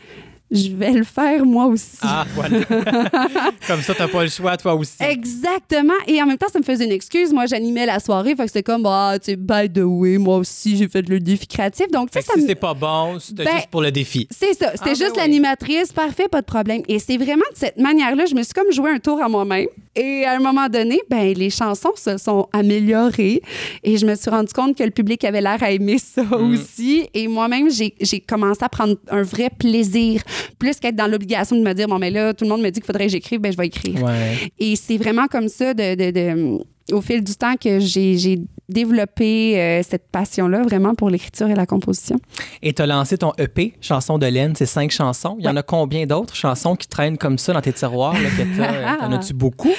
je 0.50 0.71
vais 0.71 0.93
le 0.93 1.05
faire 1.05 1.45
moi 1.45 1.67
aussi. 1.67 1.99
Ah, 2.02 2.25
voilà. 2.35 2.61
Comme 3.67 3.83
ça, 3.83 3.95
t'as 3.95 4.09
pas 4.09 4.23
le 4.25 4.31
choix, 4.31 4.57
toi 4.57 4.75
aussi. 4.75 4.97
Exactement. 5.00 5.93
Et 6.07 6.23
en 6.23 6.26
même 6.26 6.38
temps, 6.38 6.49
ça 6.52 6.59
me 6.59 6.64
faisait 6.64 6.85
une 6.87 6.93
excuse. 6.93 7.33
Moi, 7.33 7.47
j'animais 7.47 7.87
la 7.87 8.00
soirée. 8.00 8.31
Fait 8.37 8.45
que 8.45 8.49
c'était 8.49 8.62
comme, 8.62 8.87
ah, 8.87 9.14
tu 9.19 9.33
sais, 9.33 9.37
by 9.37 9.71
the 9.73 9.83
way, 9.85 10.19
moi 10.19 10.37
aussi, 10.38 10.76
j'ai 10.76 10.88
fait 10.88 11.07
le 11.09 11.21
défi 11.21 11.47
créatif. 11.47 11.87
Donc, 11.90 12.11
tu 12.11 12.19
Fait 12.19 12.23
sais, 12.23 12.26
que 12.28 12.33
ça 12.33 12.38
si 12.38 12.43
me. 12.43 12.49
c'est 12.49 12.55
pas 12.55 12.75
bon, 12.75 13.19
c'était 13.19 13.45
Ben, 13.45 13.57
juste 13.57 13.69
pour 13.71 13.83
le 13.83 13.90
défi. 13.93 14.26
C'est 14.31 14.55
ça. 14.55 14.71
C'était 14.73 14.90
Ah, 14.90 14.95
juste 14.95 15.00
ben 15.00 15.11
oui. 15.12 15.19
l'animatrice. 15.19 15.93
Parfait, 15.93 16.28
pas 16.28 16.40
de 16.40 16.47
problème. 16.47 16.83
Et 16.88 16.99
c'est 16.99 17.17
vraiment 17.17 17.45
de 17.52 17.57
cette 17.57 17.76
manière-là, 17.78 18.25
je 18.26 18.35
me 18.35 18.43
suis 18.43 18.52
comme 18.55 18.73
joué 18.73 18.90
un 18.90 18.99
tour 18.99 19.23
à 19.23 19.28
moi-même. 19.28 19.67
Et 19.95 20.25
à 20.25 20.33
un 20.37 20.38
moment 20.38 20.69
donné, 20.69 21.00
ben, 21.11 21.35
les 21.35 21.50
chansons 21.50 21.93
se 21.97 22.17
sont 22.19 22.49
améliorées. 22.52 23.43
Et 23.83 23.97
je 23.99 24.07
me 24.07 24.14
suis 24.14 24.31
rendu 24.31 24.52
compte 24.52 24.76
que 24.76 24.85
le 24.85 24.90
public 24.90 25.25
avait 25.25 25.40
l'air 25.40 25.62
à 25.62 25.71
aimer 25.73 25.99
ça 25.99 26.23
Mm. 26.23 26.52
aussi. 26.52 27.09
Et 27.14 27.26
moi-même, 27.28 27.69
j'ai 27.71 28.21
commencé 28.21 28.62
à 28.62 28.69
prendre 28.69 28.97
un 29.11 29.23
vrai 29.23 29.50
plaisir. 29.57 30.23
Plus 30.59 30.76
qu'être 30.80 30.97
dans 30.97 31.07
l'obligation 31.07 31.57
de 31.57 31.62
me 31.62 31.73
dire, 31.73 31.87
bon, 31.88 31.99
mais 31.99 32.11
là, 32.11 32.35
tout 32.35 32.45
le 32.45 32.50
monde 32.50 32.62
me 32.62 32.71
dit 32.71 32.80
qu'il 32.80 32.87
faudrait 32.87 33.07
que 33.07 33.12
j'écrive, 33.12 33.40
ben, 33.40 33.52
je 33.52 33.57
vais 33.57 33.66
écrire. 33.66 34.02
Ouais. 34.02 34.50
Et 34.59 34.76
c'est 34.76 34.97
vraiment 34.97 35.26
comme 35.26 35.49
ça, 35.49 35.73
de, 35.75 35.95
de- 35.95 36.11
de- 36.11 36.59
au 36.95 37.00
fil 37.02 37.23
du 37.23 37.35
temps, 37.35 37.54
que 37.57 37.78
j'ai 37.80 38.40
développé 38.68 39.59
euh, 39.61 39.83
cette 39.88 40.09
passion-là 40.11 40.62
vraiment 40.62 40.95
pour 40.95 41.11
l'écriture 41.11 41.49
et 41.49 41.54
la 41.54 41.66
composition. 41.66 42.16
Et 42.62 42.73
t'as 42.73 42.87
lancé 42.87 43.18
ton 43.18 43.33
EP, 43.38 43.75
Chanson 43.80 44.18
de 44.18 44.26
laine, 44.26 44.54
c'est 44.57 44.66
cinq 44.66 44.90
chansons. 44.90 45.37
Il 45.38 45.45
y 45.45 45.49
en 45.49 45.57
a 45.57 45.62
combien 45.62 46.07
d'autres 46.07 46.35
chansons 46.35 46.76
qui 46.76 46.88
traînent 46.88 47.18
comme 47.18 47.38
ça 47.38 47.52
dans 47.52 47.61
tes 47.61 47.73
tiroirs? 47.73 48.14
Là, 48.14 48.28
que 48.30 48.57
t'as? 48.57 48.97
T'en 49.00 49.12
as-tu 49.12 49.35
beaucoup? 49.35 49.73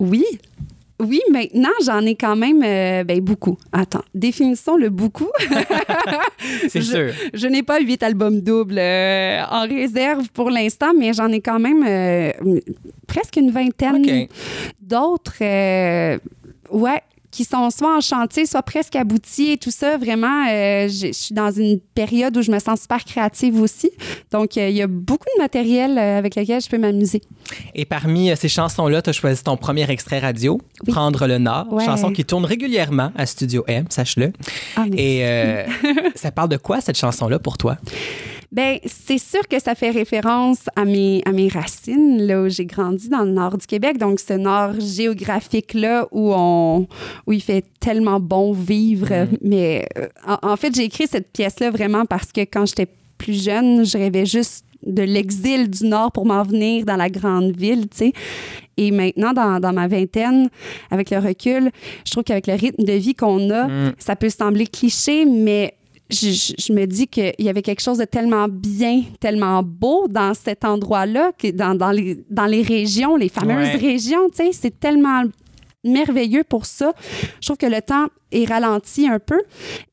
Oui. 0.00 0.24
Oui, 1.00 1.20
maintenant, 1.30 1.70
j'en 1.84 2.00
ai 2.04 2.16
quand 2.16 2.34
même 2.34 2.60
euh, 2.64 3.04
ben, 3.04 3.20
beaucoup. 3.20 3.56
Attends, 3.72 4.02
définissons 4.14 4.76
le 4.76 4.88
beaucoup. 4.90 5.28
C'est 6.68 6.80
Je- 6.80 6.92
sûr. 6.92 7.12
Je 7.34 7.46
n'ai 7.46 7.62
pas 7.62 7.78
huit 7.80 8.02
albums 8.02 8.40
doubles 8.40 8.78
euh, 8.78 9.42
en 9.50 9.62
réserve 9.68 10.28
pour 10.32 10.50
l'instant, 10.50 10.92
mais 10.98 11.12
j'en 11.12 11.28
ai 11.30 11.40
quand 11.40 11.60
même 11.60 11.84
euh, 11.86 12.32
presque 13.06 13.36
une 13.36 13.50
vingtaine 13.52 14.26
d'autres. 14.80 15.38
ouais 16.72 17.02
qui 17.30 17.44
sont 17.44 17.70
soit 17.70 17.96
en 17.96 18.00
chantier, 18.00 18.46
soit 18.46 18.62
presque 18.62 18.96
aboutis 18.96 19.52
et 19.52 19.58
tout 19.58 19.70
ça. 19.70 19.98
Vraiment, 19.98 20.46
euh, 20.48 20.88
je 20.88 21.12
suis 21.12 21.34
dans 21.34 21.50
une 21.50 21.78
période 21.94 22.36
où 22.36 22.42
je 22.42 22.50
me 22.50 22.58
sens 22.58 22.80
super 22.82 23.04
créative 23.04 23.60
aussi. 23.60 23.90
Donc, 24.32 24.56
euh, 24.56 24.68
il 24.68 24.76
y 24.76 24.82
a 24.82 24.86
beaucoup 24.86 25.26
de 25.36 25.42
matériel 25.42 25.98
euh, 25.98 26.18
avec 26.18 26.36
lequel 26.36 26.60
je 26.62 26.68
peux 26.68 26.78
m'amuser. 26.78 27.20
Et 27.74 27.84
parmi 27.84 28.34
ces 28.36 28.48
chansons-là, 28.48 29.02
tu 29.02 29.10
as 29.10 29.12
choisi 29.12 29.42
ton 29.42 29.56
premier 29.56 29.90
extrait 29.90 30.18
radio, 30.20 30.60
Oui. 30.86 30.92
Prendre 30.92 31.26
le 31.26 31.38
Nord, 31.38 31.72
Ouais. 31.72 31.84
chanson 31.84 32.12
qui 32.12 32.24
tourne 32.24 32.44
régulièrement 32.44 33.12
à 33.16 33.26
Studio 33.26 33.64
M, 33.66 33.84
sache-le. 33.90 34.32
Ah. 34.76 34.86
Et 34.96 35.26
euh, 35.26 35.64
ça 36.14 36.30
parle 36.30 36.48
de 36.48 36.56
quoi 36.56 36.80
cette 36.80 36.96
chanson-là 36.98 37.38
pour 37.38 37.58
toi? 37.58 37.76
Ben, 38.50 38.78
c'est 38.86 39.18
sûr 39.18 39.46
que 39.46 39.58
ça 39.60 39.74
fait 39.74 39.90
référence 39.90 40.60
à 40.74 40.86
mes, 40.86 41.20
à 41.26 41.32
mes 41.32 41.48
racines, 41.48 42.22
là 42.26 42.42
où 42.42 42.48
j'ai 42.48 42.64
grandi 42.64 43.10
dans 43.10 43.24
le 43.24 43.30
nord 43.32 43.58
du 43.58 43.66
Québec. 43.66 43.98
Donc, 43.98 44.20
ce 44.20 44.32
nord 44.32 44.72
géographique-là 44.80 46.08
où, 46.12 46.32
on, 46.34 46.86
où 47.26 47.32
il 47.32 47.42
fait 47.42 47.64
tellement 47.80 48.20
bon 48.20 48.52
vivre. 48.52 49.26
Mais 49.42 49.86
euh, 49.98 50.06
en, 50.26 50.52
en 50.52 50.56
fait, 50.56 50.74
j'ai 50.74 50.84
écrit 50.84 51.06
cette 51.06 51.30
pièce-là 51.32 51.70
vraiment 51.70 52.06
parce 52.06 52.32
que 52.32 52.40
quand 52.40 52.64
j'étais 52.66 52.88
plus 53.18 53.42
jeune, 53.44 53.84
je 53.84 53.98
rêvais 53.98 54.24
juste 54.26 54.64
de 54.86 55.02
l'exil 55.02 55.68
du 55.68 55.86
nord 55.86 56.12
pour 56.12 56.24
m'en 56.24 56.42
venir 56.44 56.84
dans 56.86 56.96
la 56.96 57.10
grande 57.10 57.54
ville, 57.56 57.88
tu 57.88 57.96
sais. 57.96 58.12
Et 58.76 58.92
maintenant, 58.92 59.32
dans, 59.32 59.58
dans 59.58 59.72
ma 59.72 59.88
vingtaine, 59.88 60.48
avec 60.92 61.10
le 61.10 61.18
recul, 61.18 61.70
je 62.06 62.12
trouve 62.12 62.22
qu'avec 62.22 62.46
le 62.46 62.54
rythme 62.54 62.84
de 62.84 62.92
vie 62.92 63.14
qu'on 63.14 63.50
a, 63.50 63.66
Mm. 63.66 63.92
ça 63.98 64.14
peut 64.14 64.30
sembler 64.30 64.68
cliché, 64.68 65.24
mais 65.24 65.74
je, 66.10 66.30
je- 66.30 66.54
je 66.58 66.72
me 66.72 66.86
dis 66.86 67.06
qu'il 67.06 67.32
y 67.38 67.48
avait 67.48 67.62
quelque 67.62 67.80
chose 67.82 67.98
de 67.98 68.04
tellement 68.04 68.46
bien, 68.48 69.02
tellement 69.20 69.62
beau 69.62 70.08
dans 70.08 70.32
cet 70.34 70.64
endroit-là, 70.64 71.32
que 71.38 71.50
dans, 71.50 71.74
dans, 71.74 71.90
les, 71.90 72.24
dans 72.30 72.46
les 72.46 72.62
régions, 72.62 73.16
les 73.16 73.28
fameuses 73.28 73.74
Ouais. 73.74 73.76
régions, 73.76 74.28
tu 74.30 74.36
sais, 74.36 74.50
c'est 74.52 74.78
tellement 74.80 75.22
merveilleux 75.84 76.44
pour 76.44 76.66
ça. 76.66 76.92
Je 77.40 77.46
trouve 77.46 77.56
que 77.56 77.66
le 77.66 77.80
temps 77.80 78.06
est 78.32 78.44
ralenti 78.48 79.08
un 79.08 79.18
peu 79.18 79.40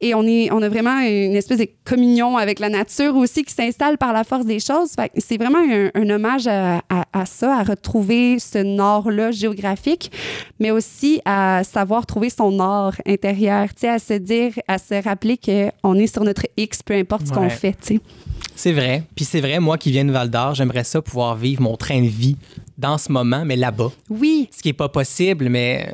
et 0.02 0.14
on, 0.16 0.24
est, 0.24 0.52
on 0.52 0.62
a 0.62 0.70
vraiment 0.70 1.00
une 1.00 1.36
espèce 1.36 1.60
de 1.60 1.68
communion 1.84 2.38
avec 2.38 2.60
la 2.60 2.70
nature 2.70 3.16
aussi 3.16 3.44
qui 3.44 3.54
s'installe 3.54 3.98
par 3.98 4.14
la 4.14 4.24
force 4.24 4.46
des 4.46 4.60
choses. 4.60 4.90
C'est 5.18 5.38
vraiment 5.38 5.60
un, 5.60 5.90
un 5.96 6.10
hommage 6.10 6.48
à, 6.48 6.78
à- 6.90 7.06
à 7.14 7.26
ça, 7.26 7.58
à 7.58 7.64
retrouver 7.64 8.40
ce 8.40 8.58
nord-là 8.58 9.32
géographique, 9.32 10.12
mais 10.60 10.72
aussi 10.72 11.22
à 11.26 11.62
savoir 11.64 12.06
trouver 12.06 12.30
son 12.30 12.52
nord 12.52 12.94
intérieur, 13.06 13.68
à 13.84 14.00
se 14.00 14.14
dire, 14.16 14.54
à 14.68 14.78
se 14.78 15.02
rappeler 15.04 15.38
qu'on 15.38 15.96
est 15.96 16.08
sur 16.08 16.24
notre 16.24 16.46
X, 16.58 16.84
peu 16.84 16.94
importe 16.94 17.28
ce 17.28 17.32
qu'on 17.32 17.50
fait. 17.50 17.76
C'est 18.56 18.72
vrai. 18.72 19.04
Puis 19.16 19.26
c'est 19.26 19.42
vrai, 19.42 19.60
moi 19.60 19.78
qui 19.78 19.92
viens 19.92 20.06
de 20.06 20.12
Val 20.12 20.30
d'Or, 20.30 20.56
j'aimerais 20.56 20.84
ça 20.86 21.02
pouvoir 21.02 21.36
vivre 21.36 21.62
mon 21.62 21.76
train 21.78 22.02
de 22.02 22.08
vie 22.08 22.38
dans 22.78 22.98
ce 22.98 23.12
moment, 23.12 23.44
mais 23.46 23.56
là-bas. 23.56 23.92
Oui, 24.10 24.50
Ce 24.56 24.62
qui 24.62 24.70
n'est 24.70 24.74
pas 24.74 24.90
possible, 24.90 25.50
mais 25.50 25.94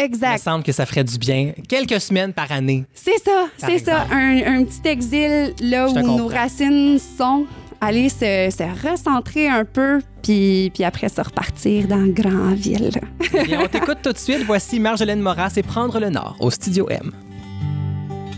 euh, 0.00 0.06
il 0.06 0.10
me 0.10 0.14
exact. 0.14 0.38
semble 0.42 0.64
que 0.64 0.72
ça 0.72 0.86
ferait 0.86 1.04
du 1.04 1.18
bien 1.18 1.52
quelques 1.68 2.00
semaines 2.00 2.32
par 2.32 2.50
année. 2.52 2.84
C'est 2.94 3.18
ça, 3.24 3.46
c'est 3.58 3.78
ça. 3.78 4.06
Un, 4.10 4.60
un 4.60 4.64
petit 4.64 4.86
exil 4.88 5.54
là 5.60 5.88
où 5.88 5.94
nos 6.00 6.26
racines 6.28 6.98
sont. 6.98 7.46
Aller 7.82 8.10
se, 8.10 8.18
se 8.18 8.86
recentrer 8.90 9.48
un 9.48 9.64
peu, 9.64 10.00
puis, 10.22 10.70
puis 10.74 10.84
après 10.84 11.08
se 11.08 11.18
repartir 11.22 11.88
dans 11.88 11.96
la 11.96 12.08
grande 12.08 12.56
ville. 12.56 12.90
Eh 13.32 13.56
on 13.56 13.66
t'écoute 13.68 14.00
tout 14.02 14.12
de 14.12 14.18
suite. 14.18 14.44
Voici 14.44 14.78
Marjolaine 14.78 15.20
Moras 15.22 15.54
et 15.56 15.62
Prendre 15.62 15.98
le 15.98 16.10
Nord 16.10 16.36
au 16.40 16.50
Studio 16.50 16.86
M. 16.90 17.10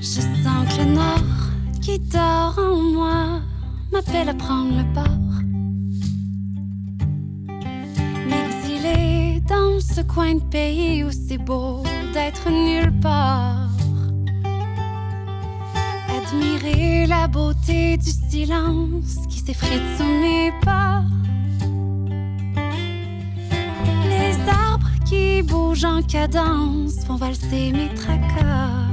Je 0.00 0.04
sens 0.04 0.23
que 0.23 0.78
le 0.85 0.95
nord 0.95 1.25
qui 1.81 1.99
dort 1.99 2.54
en 2.57 2.76
moi 2.76 3.40
m'appelle 3.90 4.28
à 4.28 4.35
prendre 4.35 4.76
le 4.76 4.85
bord. 4.95 5.32
Dans 9.49 9.81
ce 9.81 10.01
coin 10.01 10.35
de 10.35 10.41
pays 10.41 11.05
où 11.05 11.11
c'est 11.11 11.39
beau 11.39 11.83
d'être 12.13 12.49
nulle 12.51 12.93
part. 13.01 13.69
Admirer 16.17 17.07
la 17.07 17.27
beauté 17.29 17.97
du 17.97 18.11
silence 18.11 19.17
qui 19.29 19.39
s'effrite 19.39 19.83
sous 19.97 20.05
mes 20.05 20.53
pas. 20.65 21.03
Les 24.09 24.35
arbres 24.49 24.91
qui 25.07 25.43
bougent 25.43 25.85
en 25.85 26.03
cadence 26.03 27.05
font 27.07 27.17
valser 27.17 27.73
mes 27.73 27.93
tracas. 27.95 28.93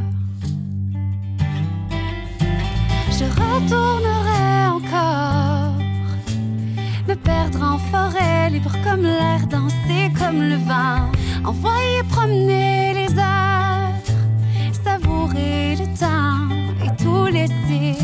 Je 3.11 3.25
retournerai 3.25 4.67
encore 4.67 5.58
me 7.09 7.15
perdre 7.15 7.63
en 7.63 7.79
forêt, 7.79 8.51
libre 8.51 8.75
comme 8.83 9.01
l'air, 9.01 9.47
danser 9.47 10.11
comme 10.15 10.43
le 10.43 10.57
vent, 10.57 11.09
envoyer 11.43 12.03
promener 12.07 12.93
les 12.93 13.11
heures, 13.17 13.95
savourer 14.83 15.75
le 15.75 15.87
temps 15.97 16.45
et 16.85 17.03
tout 17.03 17.25
laisser 17.25 17.95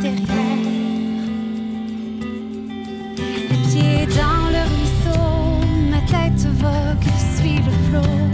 derrière. 0.00 0.62
Les 3.50 3.60
pieds 3.68 4.06
dans 4.20 4.44
le 4.54 4.62
ruisseau, 4.72 5.24
ma 5.92 6.00
tête 6.12 6.44
vogue, 6.62 7.12
suit 7.36 7.60
le 7.68 7.72
flot. 7.86 8.31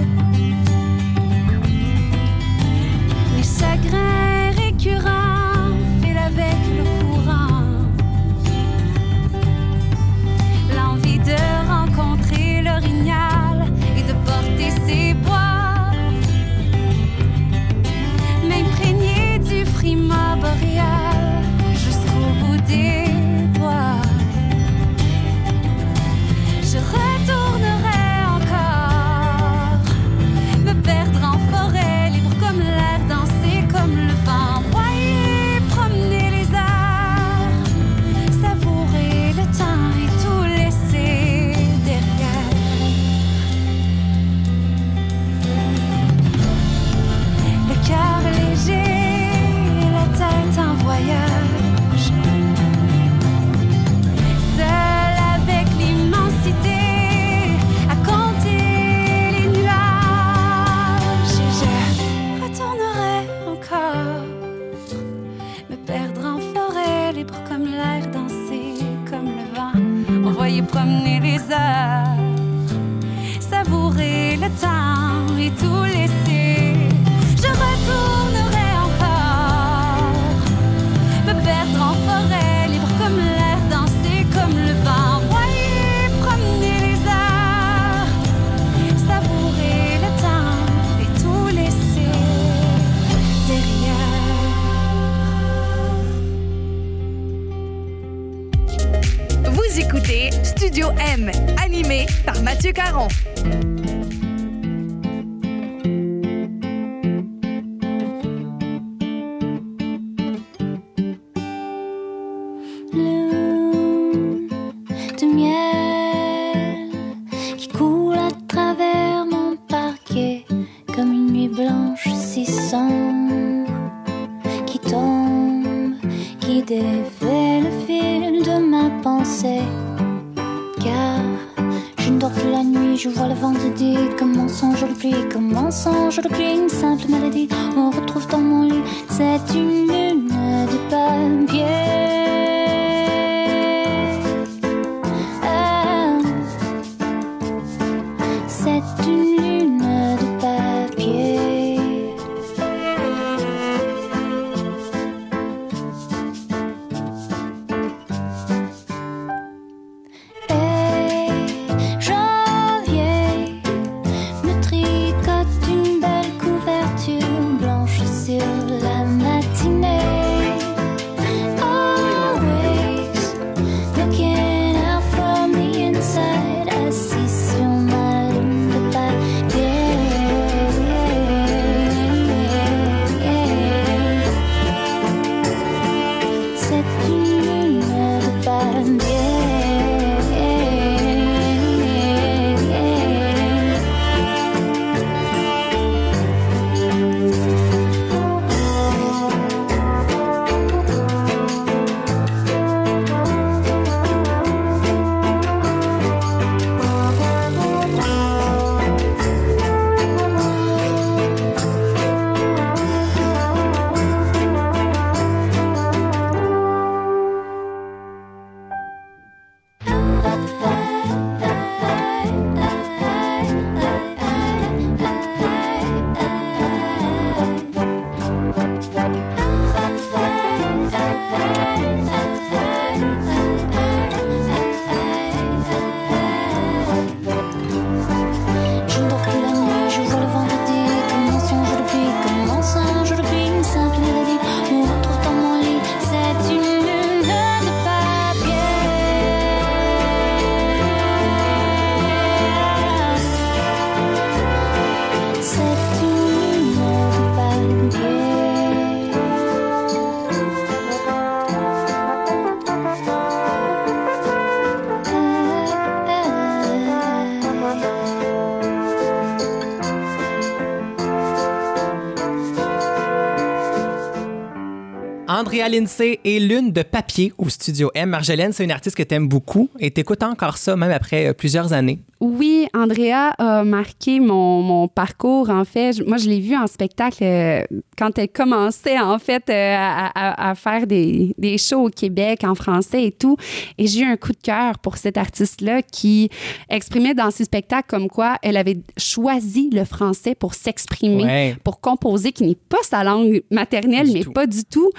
Andrea 275.48 275.66
Lindsay 275.70 276.20
et 276.24 276.40
Lune 276.40 276.72
de 276.72 276.82
papier 276.82 277.32
au 277.38 277.48
studio 277.48 277.90
M. 277.94 278.10
Marjolaine, 278.10 278.52
c'est 278.52 278.64
une 278.64 278.70
artiste 278.70 278.94
que 278.94 279.02
tu 279.02 279.14
aimes 279.14 279.28
beaucoup 279.28 279.70
et 279.78 279.90
t'écoutes 279.90 280.22
encore 280.22 280.58
ça 280.58 280.76
même 280.76 280.90
après 280.90 281.28
euh, 281.28 281.32
plusieurs 281.32 281.72
années. 281.72 282.00
Oui, 282.20 282.66
Andrea 282.74 283.30
a 283.38 283.62
marqué 283.62 284.18
mon, 284.18 284.60
mon 284.62 284.88
parcours. 284.88 285.50
En 285.50 285.64
fait, 285.64 285.92
Je- 285.92 286.02
moi, 286.02 286.16
je 286.16 286.28
l'ai 286.28 286.40
vue 286.40 286.56
en 286.56 286.66
spectacle 286.66 287.22
euh, 287.22 287.62
quand 287.96 288.18
elle 288.18 288.28
commençait, 288.28 288.98
en 288.98 289.18
fait, 289.20 289.44
euh, 289.48 289.74
à, 289.78 290.06
à- 290.14 290.50
à 290.50 290.54
faire 290.56 290.86
des, 290.86 291.34
des 291.38 291.58
shows 291.58 291.86
au 291.86 291.90
Québec 291.90 292.42
en 292.44 292.54
français 292.56 293.04
et 293.04 293.12
tout. 293.12 293.36
Et 293.78 293.86
j'ai 293.86 294.00
eu 294.00 294.04
un 294.04 294.16
coup 294.16 294.32
de 294.32 294.38
cœur 294.42 294.78
pour 294.80 294.96
cette 294.96 295.16
artiste-là 295.16 295.82
qui 295.82 296.28
exprimait 296.68 297.14
dans 297.14 297.30
ses 297.30 297.44
spectacles 297.44 297.88
comme 297.88 298.08
quoi 298.08 298.36
elle 298.42 298.56
avait 298.56 298.78
choisi 298.96 299.70
le 299.72 299.84
français 299.84 300.34
pour 300.34 300.54
s'exprimer, 300.54 301.24
Ouais. 301.24 301.56
pour 301.62 301.80
composer, 301.80 302.32
qui 302.32 302.44
n'est 302.44 302.56
pas 302.68 302.82
sa 302.82 303.04
langue 303.04 303.42
maternelle, 303.50 304.08
mais 304.12 304.22
tout. 304.22 304.32
pas 304.32 304.46
du 304.46 304.64
tout. 304.64 304.90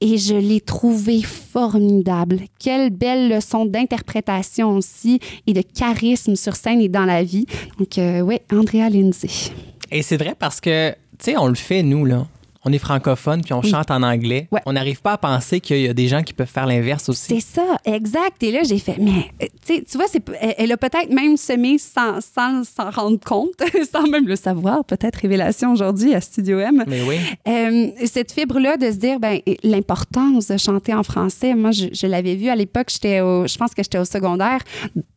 Et 0.00 0.16
je 0.16 0.34
l'ai 0.34 0.60
trouvé 0.60 1.22
formidable. 1.22 2.40
Quelle 2.58 2.90
belle 2.90 3.28
leçon 3.28 3.66
d'interprétation 3.66 4.76
aussi 4.76 5.20
et 5.46 5.52
de 5.52 5.62
charisme 5.62 6.36
sur 6.36 6.56
scène 6.56 6.80
et 6.80 6.88
dans 6.88 7.04
la 7.04 7.22
vie. 7.22 7.46
Donc, 7.78 7.98
euh, 7.98 8.20
oui, 8.20 8.38
Andrea 8.50 8.88
Lindsay. 8.88 9.52
Et 9.90 10.02
c'est 10.02 10.16
vrai 10.16 10.34
parce 10.38 10.60
que, 10.60 10.90
tu 10.90 10.96
sais, 11.32 11.36
on 11.36 11.48
le 11.48 11.54
fait, 11.54 11.82
nous, 11.82 12.04
là. 12.06 12.26
On 12.64 12.72
est 12.72 12.78
francophone 12.78 13.42
puis 13.42 13.54
on 13.54 13.62
chante 13.62 13.90
en 13.90 14.02
anglais. 14.02 14.48
Ouais. 14.52 14.60
On 14.66 14.74
n'arrive 14.74 15.00
pas 15.00 15.12
à 15.12 15.18
penser 15.18 15.60
qu'il 15.60 15.80
y 15.80 15.88
a 15.88 15.94
des 15.94 16.08
gens 16.08 16.22
qui 16.22 16.34
peuvent 16.34 16.46
faire 16.46 16.66
l'inverse 16.66 17.08
aussi. 17.08 17.40
C'est 17.40 17.60
ça, 17.60 17.78
exact. 17.84 18.42
Et 18.42 18.52
là, 18.52 18.60
j'ai 18.64 18.78
fait, 18.78 18.96
mais 18.98 19.30
euh, 19.42 19.46
tu 19.66 19.96
vois, 19.96 20.06
elle 20.40 20.70
a 20.70 20.76
peut-être 20.76 21.10
même 21.10 21.36
semé 21.36 21.78
sans 21.78 22.20
sans 22.20 22.64
s'en 22.64 22.90
rendre 22.90 23.18
compte, 23.20 23.62
sans 23.92 24.06
même 24.06 24.26
le 24.26 24.36
savoir, 24.36 24.84
peut-être 24.84 25.16
révélation 25.16 25.72
aujourd'hui 25.72 26.14
à 26.14 26.20
Studio 26.20 26.58
M. 26.58 26.84
Mais 26.86 27.02
oui. 27.02 27.16
Euh, 27.48 27.88
cette 28.06 28.32
fibre-là 28.32 28.76
de 28.76 28.90
se 28.90 28.96
dire, 28.96 29.18
ben, 29.20 29.40
l'importance 29.62 30.48
de 30.48 30.56
chanter 30.56 30.92
en 30.92 31.02
français, 31.02 31.54
moi, 31.54 31.70
je, 31.70 31.86
je 31.92 32.06
l'avais 32.06 32.34
vu 32.34 32.48
à 32.48 32.56
l'époque, 32.56 32.88
j'étais 32.90 33.18
je 33.20 33.58
pense 33.58 33.74
que 33.74 33.82
j'étais 33.82 33.98
au 33.98 34.04
secondaire, 34.04 34.60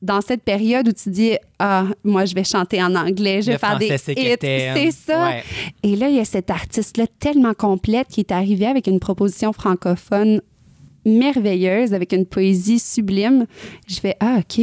dans 0.02 0.22
cette 0.22 0.44
période 0.44 0.88
où 0.88 0.92
tu 0.92 1.10
dis, 1.10 1.38
ah, 1.66 1.86
moi, 2.04 2.26
je 2.26 2.36
vais 2.36 2.44
chanter 2.44 2.84
en 2.84 2.94
anglais, 2.94 3.42
je 3.42 3.48
vais 3.48 3.54
Le 3.54 3.58
faire 3.58 3.78
des 3.78 3.88
hits. 3.88 4.38
C'est 4.42 4.92
ça. 4.92 5.28
Ouais. 5.28 5.44
Et 5.82 5.96
là, 5.96 6.10
il 6.10 6.16
y 6.18 6.20
a 6.20 6.26
cette 6.26 6.50
artiste-là 6.50 7.06
tellement 7.20 7.54
complète 7.54 8.10
qui 8.10 8.20
est 8.20 8.34
arrivée 8.34 8.66
avec 8.66 8.86
une 8.86 9.00
proposition 9.00 9.54
francophone 9.54 10.42
merveilleuse, 11.06 11.94
avec 11.94 12.12
une 12.12 12.26
poésie 12.26 12.80
sublime. 12.80 13.46
Je 13.88 13.96
fais, 13.96 14.18
ah, 14.20 14.40
OK. 14.40 14.62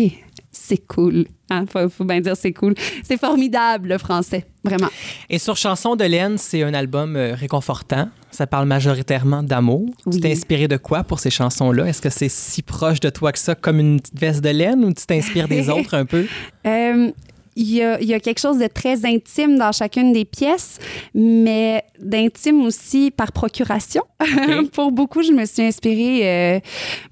c'est 0.53 0.87
cool. 0.89 1.25
Hein? 1.51 1.65
Faut, 1.71 1.89
faut 1.89 2.05
bien 2.05 2.21
dire 2.21 2.37
c'est 2.37 2.53
cool. 2.53 2.75
C'est 3.03 3.19
formidable, 3.19 3.89
le 3.89 3.99
français, 3.99 4.47
vraiment. 4.65 4.89
Et 5.29 5.39
sur 5.39 5.57
Chanson 5.57 5.97
de 5.97 6.05
laine, 6.05 6.39
c'est 6.39 6.63
un 6.63 6.75
album 6.75 7.17
euh, 7.17 7.35
réconfortant. 7.35 8.09
Ça 8.31 8.47
parle 8.47 8.67
majoritairement 8.67 9.43
d'amour. 9.43 9.87
Oui. 10.07 10.15
Tu 10.15 10.21
t'es 10.21 10.33
inspiré 10.33 10.69
de 10.69 10.77
quoi 10.77 11.03
pour 11.03 11.19
ces 11.19 11.31
chansons-là? 11.31 11.87
Est-ce 11.87 12.01
que 12.01 12.11
c'est 12.11 12.29
si 12.29 12.63
proche 12.63 13.01
de 13.01 13.11
toi 13.11 13.33
que 13.33 13.39
ça, 13.39 13.55
comme 13.55 13.81
une 13.81 14.01
petite 14.01 14.19
veste 14.19 14.45
de 14.45 14.51
laine, 14.51 14.85
ou 14.85 14.93
tu 14.93 15.05
t'inspires 15.05 15.49
des 15.49 15.69
autres 15.71 15.95
un 15.95 16.05
peu? 16.05 16.27
Euh, 16.67 17.11
il 17.57 17.75
y, 17.75 17.83
a, 17.83 18.01
il 18.01 18.07
y 18.07 18.15
a 18.15 18.21
quelque 18.21 18.39
chose 18.39 18.59
de 18.59 18.69
très 18.69 19.05
intime 19.05 19.59
dans 19.59 19.73
chacune 19.73 20.13
des 20.13 20.25
pièces, 20.25 20.79
mais 21.15 21.85
d'intime 22.03 22.63
aussi 22.65 23.11
par 23.11 23.33
procuration. 23.33 24.03
Pour 24.73 24.93
beaucoup, 24.93 25.23
je 25.23 25.33
me 25.33 25.45
suis 25.45 25.63
inspirée. 25.63 26.21
euh, 26.57 26.61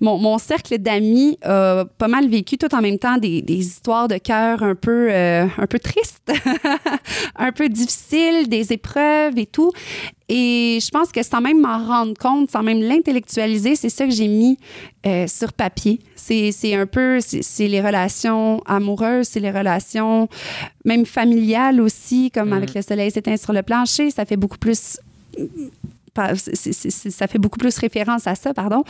mon, 0.00 0.18
mon 0.18 0.38
cercle 0.38 0.78
d'amis 0.78 1.38
a 1.42 1.84
pas 1.98 2.08
mal 2.08 2.28
vécu 2.28 2.58
tout 2.58 2.74
en 2.74 2.80
même 2.80 2.98
temps 2.98 3.18
des, 3.18 3.42
des 3.42 3.56
histoires 3.56 4.08
de 4.08 4.18
cœur 4.18 4.62
un 4.62 4.74
peu, 4.74 5.08
euh, 5.10 5.46
un 5.56 5.66
peu 5.66 5.78
tristes, 5.78 6.32
un 7.36 7.52
peu 7.52 7.68
difficiles, 7.68 8.48
des 8.48 8.72
épreuves 8.72 9.38
et 9.38 9.46
tout. 9.46 9.72
Et 10.30 10.78
je 10.82 10.90
pense 10.90 11.10
que 11.10 11.22
sans 11.22 11.40
même 11.40 11.58
m'en 11.60 11.78
rendre 11.86 12.12
compte, 12.18 12.50
sans 12.50 12.62
même 12.62 12.80
l'intellectualiser, 12.80 13.76
c'est 13.76 13.88
ça 13.88 14.04
que 14.04 14.10
j'ai 14.10 14.28
mis 14.28 14.58
euh, 15.06 15.26
sur 15.26 15.54
papier. 15.54 16.00
C'est 16.16 16.74
un 16.74 16.84
peu, 16.86 17.18
c'est 17.20 17.66
les 17.66 17.80
relations 17.80 18.60
amoureuses, 18.66 19.28
c'est 19.28 19.40
les 19.40 19.50
relations 19.50 20.28
même 20.84 21.06
familiales 21.06 21.80
aussi, 21.80 22.30
comme 22.30 22.52
avec 22.52 22.74
le 22.74 22.82
soleil 22.82 23.10
s'éteint 23.10 23.38
sur 23.38 23.54
le 23.54 23.62
plancher. 23.62 24.10
Ça 24.10 24.26
fait 24.26 24.36
beaucoup 24.36 24.58
plus 24.58 24.77
ça 26.14 27.26
fait 27.26 27.38
beaucoup 27.38 27.58
plus 27.58 27.78
référence 27.78 28.26
à 28.26 28.34
ça, 28.34 28.52
pardon. 28.52 28.82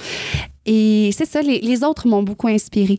Et 0.64 1.11
c'est 1.12 1.27
ça, 1.27 1.42
les, 1.42 1.61
les 1.61 1.85
autres 1.85 2.07
m'ont 2.07 2.22
beaucoup 2.22 2.48
inspiré. 2.48 2.98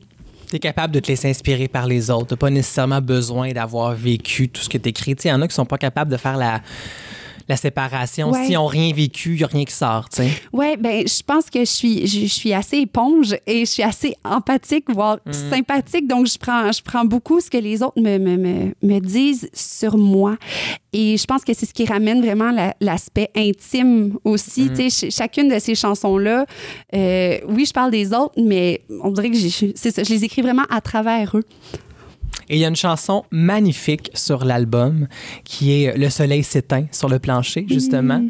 Tu 0.49 0.55
es 0.55 0.59
capable 0.59 0.93
de 0.93 0.99
te 0.99 1.07
laisser 1.07 1.29
inspirer 1.29 1.67
par 1.67 1.85
les 1.85 2.09
autres. 2.09 2.27
Tu 2.27 2.35
pas 2.35 2.49
nécessairement 2.49 3.01
besoin 3.01 3.51
d'avoir 3.51 3.93
vécu 3.93 4.49
tout 4.49 4.61
ce 4.61 4.69
que 4.69 4.77
tu 4.77 4.89
écris. 4.89 5.15
Il 5.23 5.27
y 5.27 5.31
en 5.31 5.41
a 5.41 5.47
qui 5.47 5.53
sont 5.53 5.65
pas 5.65 5.77
capables 5.77 6.11
de 6.11 6.17
faire 6.17 6.37
la, 6.37 6.61
la 7.49 7.57
séparation. 7.57 8.29
Ouais. 8.31 8.45
S'ils 8.45 8.53
n'ont 8.55 8.67
rien 8.67 8.93
vécu, 8.93 9.31
il 9.31 9.37
n'y 9.37 9.43
a 9.43 9.47
rien 9.47 9.65
qui 9.65 9.73
sort. 9.73 10.07
Ouais, 10.53 10.77
ben 10.77 11.03
je 11.07 11.21
pense 11.23 11.49
que 11.49 11.59
je 11.59 11.65
suis 11.65 12.07
je, 12.07 12.21
je 12.21 12.25
suis 12.33 12.53
assez 12.53 12.77
éponge 12.77 13.35
et 13.47 13.61
je 13.61 13.65
suis 13.71 13.83
assez 13.83 14.13
empathique 14.23 14.85
voire 14.89 15.17
sympathique 15.31 16.07
donc 16.07 16.27
je 16.27 16.37
prends 16.37 16.71
je 16.71 16.81
prends 16.81 17.05
beaucoup 17.05 17.39
ce 17.41 17.49
que 17.49 17.57
les 17.57 17.81
autres 17.83 17.99
me, 17.99 18.17
me, 18.19 18.37
me, 18.37 18.73
me 18.83 18.99
disent 18.99 19.49
sur 19.53 19.97
moi 19.97 20.37
et 20.93 21.17
je 21.17 21.25
pense 21.25 21.43
que 21.43 21.53
c'est 21.53 21.65
ce 21.65 21.73
qui 21.73 21.85
ramène 21.85 22.21
vraiment 22.21 22.51
la- 22.51 22.75
l'aspect 22.81 23.29
intime 23.35 24.17
aussi, 24.23 24.69
sais 24.75 24.89
ch- 24.89 25.11
chacune 25.13 25.49
de 25.49 25.59
ces 25.59 25.75
chansons 25.75 26.17
là 26.17 26.45
oui, 26.93 27.65
je 27.65 27.73
parle 27.73 27.91
des 27.91 28.13
autres 28.13 28.35
mais 28.37 28.81
on 29.03 29.11
dirait 29.11 29.29
que 29.31 29.37
ça, 29.75 30.03
je 30.03 30.09
les 30.13 30.23
écris 30.23 30.41
vraiment 30.41 30.65
à 30.69 30.81
travers 30.81 31.35
eux. 31.35 31.43
Et 32.49 32.55
il 32.55 32.59
y 32.59 32.65
a 32.65 32.67
une 32.67 32.75
chanson 32.75 33.23
magnifique 33.31 34.09
sur 34.13 34.43
l'album 34.43 35.07
qui 35.43 35.83
est 35.83 35.97
Le 35.97 36.09
soleil 36.09 36.43
s'éteint 36.43 36.85
sur 36.91 37.09
le 37.09 37.19
plancher, 37.19 37.65
justement. 37.69 38.25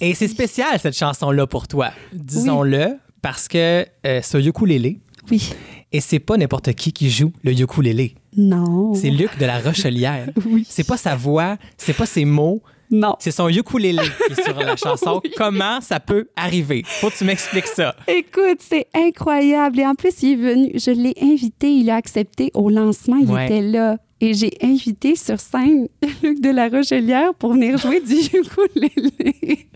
Et 0.00 0.14
c'est 0.14 0.28
spécial, 0.28 0.78
cette 0.80 0.96
chanson-là, 0.96 1.46
pour 1.46 1.68
toi. 1.68 1.90
Disons-le, 2.12 2.96
parce 3.22 3.48
que 3.48 3.84
euh, 4.06 4.20
c'est 4.22 4.38
un 4.38 4.40
ukulélé. 4.40 5.00
Oui. 5.30 5.52
Et 5.92 6.00
c'est 6.00 6.18
pas 6.18 6.36
n'importe 6.36 6.72
qui 6.74 6.92
qui 6.92 7.10
joue 7.10 7.32
le 7.42 7.52
ukulélé. 7.58 8.14
Non. 8.36 8.94
C'est 8.94 9.10
Luc 9.10 9.38
de 9.38 9.46
la 9.46 9.58
Rochelière. 9.60 10.28
Oui. 10.46 10.66
C'est 10.68 10.86
pas 10.86 10.96
sa 10.96 11.16
voix, 11.16 11.56
c'est 11.76 11.92
pas 11.92 12.06
ses 12.06 12.24
mots, 12.24 12.62
Non. 12.90 13.16
c'est 13.18 13.30
son 13.30 13.48
ukulélé 13.48 14.02
qui 14.26 14.32
est 14.32 14.42
sur 14.44 14.58
la 14.58 14.76
chanson. 14.82 15.20
Comment 15.36 15.80
ça 15.80 16.00
peut 16.00 16.28
arriver? 16.36 16.82
Faut 16.86 17.10
que 17.10 17.18
tu 17.18 17.24
m'expliques 17.24 17.66
ça. 17.66 17.94
Écoute, 18.06 18.58
c'est 18.60 18.86
incroyable. 18.94 19.80
Et 19.80 19.86
en 19.86 19.94
plus, 19.94 20.22
il 20.22 20.32
est 20.32 20.36
venu, 20.36 20.70
je 20.74 20.90
l'ai 20.90 21.14
invité, 21.20 21.70
il 21.70 21.90
a 21.90 21.96
accepté 21.96 22.50
au 22.54 22.70
lancement, 22.70 23.16
il 23.20 23.30
Ouais. 23.30 23.46
était 23.46 23.60
là. 23.62 23.96
Et 24.20 24.34
j'ai 24.34 24.50
invité 24.62 25.14
sur 25.14 25.38
scène 25.38 25.86
Luc 26.24 26.40
de 26.40 26.50
la 26.50 26.68
Rochelière 26.68 27.34
pour 27.34 27.52
venir 27.52 27.78
jouer 27.78 28.00
du 28.00 28.14
ukulélé. 28.16 29.68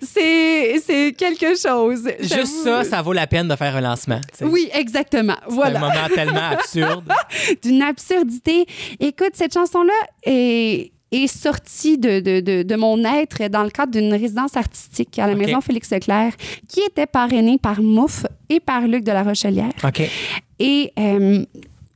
c'est, 0.00 0.78
c'est 0.84 1.12
quelque 1.16 1.56
chose. 1.58 2.08
Juste 2.20 2.62
ça, 2.64 2.84
ça 2.84 3.02
vaut 3.02 3.12
la 3.12 3.26
peine 3.26 3.48
de 3.48 3.56
faire 3.56 3.74
un 3.76 3.80
lancement. 3.80 4.20
Oui, 4.42 4.68
exactement. 4.72 5.34
C'est 5.46 5.52
un 5.52 5.54
Voilà. 5.54 5.80
moment 5.80 6.08
tellement 6.14 6.48
absurde. 6.50 7.10
D'une 7.62 7.82
absurdité. 7.82 8.66
Écoute, 9.00 9.32
cette 9.34 9.54
chanson-là 9.54 9.92
est 10.24 10.92
est 11.12 11.26
sortie 11.26 11.98
de, 11.98 12.20
de, 12.20 12.40
de, 12.40 12.62
de 12.62 12.76
mon 12.76 13.02
être 13.04 13.48
dans 13.48 13.64
le 13.64 13.70
cadre 13.70 13.92
d'une 13.92 14.12
résidence 14.12 14.56
artistique 14.56 15.18
à 15.18 15.26
la. 15.26 15.34
Maison 15.34 15.60
Félix 15.60 15.90
Leclerc, 15.90 16.32
qui 16.68 16.80
était 16.80 17.06
parrainée 17.06 17.58
par 17.58 17.80
Mouffe 17.80 18.26
et 18.48 18.60
par 18.60 18.86
Luc 18.86 19.04
de 19.04 19.12
la 19.12 19.22
Rochelière. 19.22 19.72
OK. 19.84 20.02
Et 20.58 20.92
euh, 20.98 21.44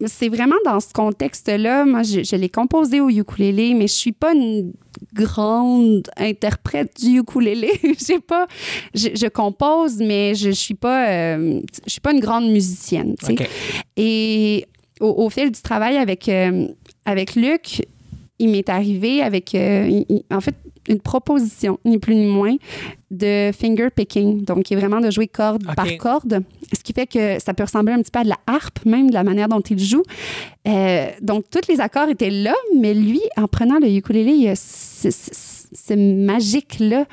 c'est 0.06 0.28
vraiment 0.28 0.56
dans 0.64 0.80
ce 0.80 0.92
contexte-là, 0.92 1.84
moi, 1.84 2.02
je, 2.02 2.22
je 2.22 2.36
l'ai 2.36 2.48
composé 2.48 3.00
au 3.00 3.08
ukulélé, 3.08 3.74
mais 3.74 3.86
je 3.86 3.92
suis 3.94 4.12
pas 4.12 4.32
une 4.32 4.72
grande 5.12 6.08
interprète 6.16 6.92
du 7.00 7.18
ukulélé. 7.18 7.70
J'ai 8.06 8.20
pas, 8.20 8.46
je, 8.94 9.08
je 9.14 9.26
compose, 9.26 9.96
mais 9.98 10.34
je, 10.34 10.50
je 10.50 10.54
suis 10.54 10.74
pas, 10.74 11.08
euh, 11.08 11.60
je 11.86 11.90
suis 11.90 12.00
pas 12.00 12.12
une 12.12 12.20
grande 12.20 12.50
musicienne. 12.50 13.14
tu 13.18 13.26
sais. 13.26 13.32
OK. 13.32 13.48
Et 13.96 14.66
au, 15.00 15.24
au 15.24 15.30
fil 15.30 15.50
du 15.50 15.60
travail 15.60 15.96
avec, 15.96 16.28
euh, 16.28 16.68
avec 17.04 17.34
Luc, 17.34 17.82
il 18.42 18.50
m'est 18.50 18.68
arrivé 18.68 19.22
avec, 19.22 19.54
euh, 19.54 19.86
il- 20.08 20.22
en 20.30 20.40
fait, 20.40 20.54
une 20.88 21.00
proposition, 21.00 21.78
ni 21.84 21.98
plus 21.98 22.14
ni 22.16 22.26
moins, 22.26 22.56
de 23.12 23.52
finger 23.52 23.88
picking. 23.94 24.44
Donc, 24.44 24.64
qui 24.64 24.74
est 24.74 24.76
vraiment 24.76 25.00
de 25.00 25.10
jouer 25.12 25.28
corde 25.28 25.62
par 25.76 25.86
corde. 25.96 26.42
Ce 26.72 26.80
qui 26.82 26.92
fait 26.92 27.06
que 27.06 27.38
ça 27.40 27.54
peut 27.54 27.62
ressembler 27.62 27.92
un 27.92 28.02
petit 28.02 28.10
peu 28.10 28.18
à 28.18 28.24
de 28.24 28.28
la 28.30 28.38
harpe, 28.48 28.84
même 28.84 29.08
de 29.08 29.14
la 29.14 29.22
manière 29.22 29.46
dont 29.48 29.60
il 29.60 29.78
joue. 29.78 30.02
Euh, 30.66 31.06
donc, 31.20 31.44
tous 31.50 31.68
les 31.68 31.80
accords 31.80 32.08
étaient 32.08 32.30
là, 32.30 32.54
mais 32.76 32.94
lui, 32.94 33.20
en 33.36 33.46
prenant 33.46 33.78
le 33.78 33.88
ukulélé, 33.88 34.32
il 34.32 34.48
a 34.48 34.54
ce 35.72 35.94
magique-là 35.94 37.06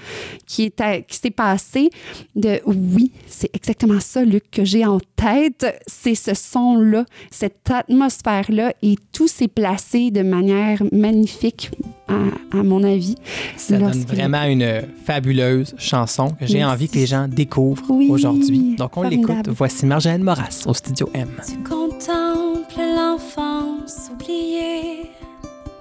qui 0.45 0.63
est 0.63 0.81
à- 0.81 1.01
qui 1.01 1.17
s'est 1.17 1.29
passé 1.31 1.89
de 2.35 2.59
oui, 2.65 3.11
c'est 3.27 3.49
exactement 3.55 3.99
ça, 3.99 4.23
Luc, 4.23 4.49
que 4.51 4.63
j'ai 4.65 4.85
en 4.85 4.99
tête. 5.15 5.65
C'est 5.87 6.15
ce 6.15 6.33
son-là, 6.33 7.05
cette 7.31 7.69
atmosphère-là, 7.69 8.73
et 8.81 8.95
tout 9.11 9.27
s'est 9.27 9.47
placé 9.47 10.11
de 10.11 10.21
manière 10.21 10.81
magnifique, 10.91 11.71
à, 12.07 12.57
à 12.57 12.63
mon 12.63 12.83
avis. 12.83 13.15
Ça 13.57 13.77
donne 13.77 13.91
vraiment 14.03 14.43
une 14.43 14.83
fabuleuse 15.05 15.75
chanson 15.77 16.29
que 16.39 16.45
j'ai 16.45 16.63
envie 16.63 16.87
que 16.89 16.95
les 16.95 17.05
gens 17.05 17.27
découvrent 17.27 17.83
Oui, 17.89 18.07
aujourd'hui. 18.09 18.75
Donc, 18.77 18.97
on 18.97 19.03
l'écoute. 19.03 19.47
Voici 19.49 19.85
Marjane 19.85 20.23
Moras 20.23 20.63
au 20.65 20.73
Studio 20.73 21.09
M. 21.13 21.29
Tu 21.47 21.57
contemples 21.63 22.79
l'enfance 22.79 24.09
oubliée, 24.13 25.09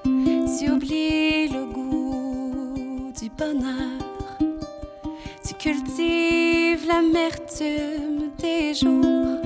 tu 0.04 0.70
oublies 0.70 1.48
le 1.48 1.72
goût 1.72 1.87
bonheur, 3.38 4.00
tu 5.46 5.54
cultives 5.54 6.86
l'amertume 6.88 8.30
des 8.38 8.74
jours, 8.74 9.38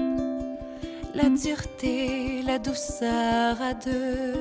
la 1.14 1.28
dureté, 1.28 2.42
la 2.46 2.58
douceur 2.58 3.60
à 3.60 3.74
deux. 3.74 4.34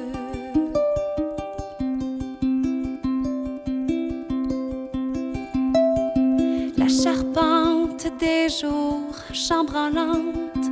La 6.78 6.88
charpente 6.88 8.08
des 8.20 8.48
jours 8.50 9.16
chambranlante, 9.34 10.72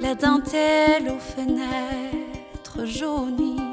la 0.00 0.14
dentelle 0.14 1.08
aux 1.08 1.18
fenêtres 1.18 2.84
jaunies, 2.84 3.65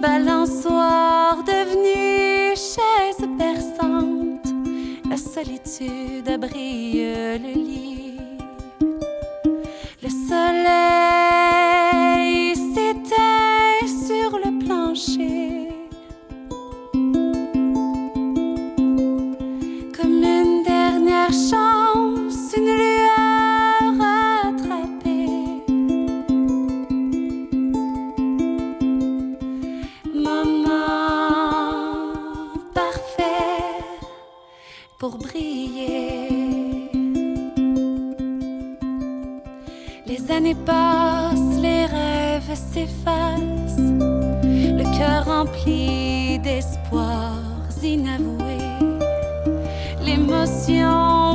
balançoire 0.00 1.42
devenue 1.44 2.54
chaise 2.56 3.26
perçante, 3.38 4.46
la 5.08 5.16
solitude 5.16 6.28
abrille 6.28 7.38
le 7.38 7.52
lit. 7.54 8.18
Le 10.02 10.08
soleil 10.08 11.34
s'éteint 12.54 13.86
sur 13.86 14.38
le 14.38 14.50
plancher. 14.64 15.68
Comme 19.96 20.22
une 20.22 20.62
dernière 20.62 21.32
chance, 21.32 21.75
Les 40.68 41.86
rêves 41.86 42.54
s'effacent, 42.54 43.78
le 43.78 44.84
cœur 44.98 45.24
rempli 45.26 46.38
d'espoirs 46.40 47.36
inavoués. 47.82 48.56
L'émotion 50.04 51.25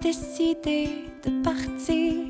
décidé 0.00 0.88
de 1.24 1.42
partir. 1.42 2.26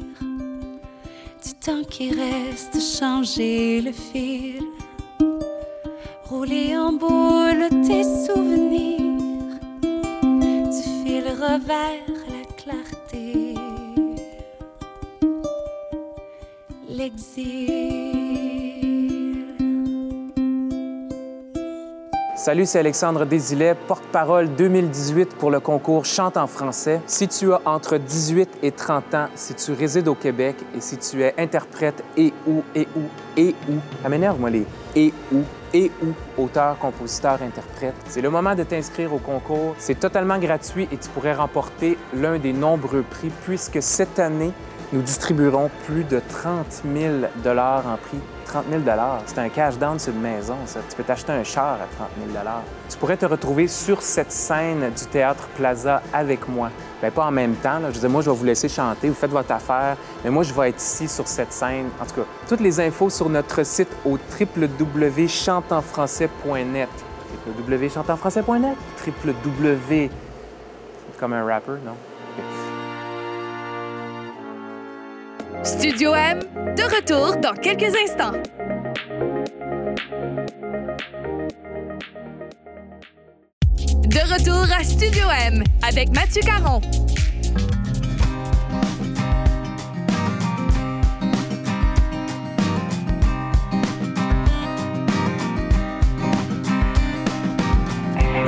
Du 1.45 1.53
temps 1.65 1.85
qui 1.89 2.11
reste, 2.11 2.81
changer 2.81 3.81
le 3.81 3.93
fil. 3.93 4.63
Rouler 6.25 6.77
en 6.77 6.93
boule 6.93 7.69
tes 7.87 8.05
souvenirs. 8.05 9.61
Du 9.83 10.83
fil 11.03 11.25
revers 11.29 12.17
la 12.29 12.45
clarté. 12.57 13.55
L'exil. 16.89 18.26
Salut, 22.47 22.65
c'est 22.65 22.79
Alexandre 22.79 23.25
Désilet, 23.25 23.75
porte-parole 23.75 24.55
2018 24.55 25.35
pour 25.35 25.51
le 25.51 25.59
concours 25.59 26.05
Chante 26.05 26.37
en 26.37 26.47
français. 26.47 27.01
Si 27.09 27.27
tu 27.27 27.53
as 27.53 27.61
entre 27.65 27.99
18 27.99 28.59
et 28.63 28.71
30 28.71 29.15
ans, 29.17 29.27
si 29.35 29.55
tu 29.55 29.73
résides 29.73 30.07
au 30.07 30.15
Québec 30.15 30.55
et 30.73 30.81
si 30.81 30.97
tu 30.97 31.25
es 31.25 31.35
interprète 31.39 32.05
et 32.17 32.33
ou, 32.47 32.63
et 32.77 32.87
ou, 32.95 33.01
et 33.37 33.53
ou, 33.69 33.81
ça 34.01 34.09
m'énerve, 34.09 34.39
moi, 34.39 34.51
les 34.51 34.65
et 34.95 35.13
ou, 35.33 35.43
et 35.75 35.91
ou, 36.01 36.41
auteur, 36.41 36.79
compositeur, 36.79 37.43
interprète. 37.43 37.97
C'est 38.07 38.21
le 38.21 38.31
moment 38.31 38.55
de 38.55 38.63
t'inscrire 38.63 39.13
au 39.13 39.19
concours. 39.19 39.75
C'est 39.79 39.99
totalement 39.99 40.39
gratuit 40.39 40.87
et 40.93 40.99
tu 40.99 41.09
pourrais 41.09 41.35
remporter 41.35 41.99
l'un 42.15 42.39
des 42.39 42.53
nombreux 42.53 43.03
prix 43.03 43.33
puisque 43.45 43.83
cette 43.83 44.21
année, 44.21 44.53
nous 44.93 45.03
distribuerons 45.03 45.69
plus 45.87 46.05
de 46.05 46.23
30 46.29 46.83
000 46.95 47.15
en 47.45 47.97
prix. 47.97 48.21
30 48.47 48.67
000 48.71 48.83
c'est 49.27 49.39
un 49.39 49.49
cash 49.49 49.77
down 49.77 49.99
sur 49.99 50.13
une 50.13 50.21
maison, 50.21 50.55
ça. 50.67 50.79
Tu 50.89 50.95
peux 50.97 51.03
t'acheter 51.03 51.33
un 51.33 51.43
char 51.43 51.75
à 51.75 51.89
30 51.97 52.09
000 52.33 52.45
Tu 52.89 52.97
pourrais 52.97 53.17
te 53.17 53.27
retrouver 53.27 53.67
sur 53.67 54.03
cette 54.03 54.31
scène 54.31 54.93
du 54.97 55.07
Théâtre 55.07 55.49
Plaza 55.57 56.01
avec 56.13 56.49
moi. 56.49 56.71
Bien, 57.01 57.11
pas 57.11 57.25
en 57.25 57.33
même 57.33 57.57
temps. 57.57 57.81
Je 57.89 57.95
disais, 57.95 58.09
moi, 58.09 58.23
je 58.23 58.31
vais 58.31 58.37
vous 58.37 58.45
laisser 58.45 58.69
chanter, 58.69 59.09
vous 59.09 59.15
faites 59.15 59.33
votre 59.33 59.51
affaire, 59.51 59.97
mais 60.25 60.31
moi, 60.31 60.45
je 60.45 60.55
vais 60.55 60.69
être 60.69 60.81
ici 60.81 61.09
sur 61.09 61.27
cette 61.27 61.53
scène. 61.53 61.89
En 62.01 62.05
tout 62.07 62.21
cas, 62.21 62.27
toutes 62.49 62.61
les 62.61 62.79
infos 62.81 63.11
sur 63.11 63.29
notre 63.29 63.65
site 63.65 63.91
au 64.05 64.17
www.chantenfrançais.net. 64.41 66.89
www.chantenfrançais.net? 67.47 68.77
www... 69.07 70.11
Comme 71.19 71.33
un 71.33 71.45
rapper, 71.45 71.79
non? 71.85 71.97
Studio 75.63 76.15
M, 76.15 76.41
de 76.77 76.83
retour 76.83 77.37
dans 77.41 77.55
quelques 77.55 77.93
instants. 78.05 78.33
De 84.07 84.33
retour 84.33 84.67
à 84.73 84.85
Studio 84.85 85.27
M 85.47 85.65
avec 85.87 86.15
Mathieu 86.15 86.43
Caron. 86.43 86.81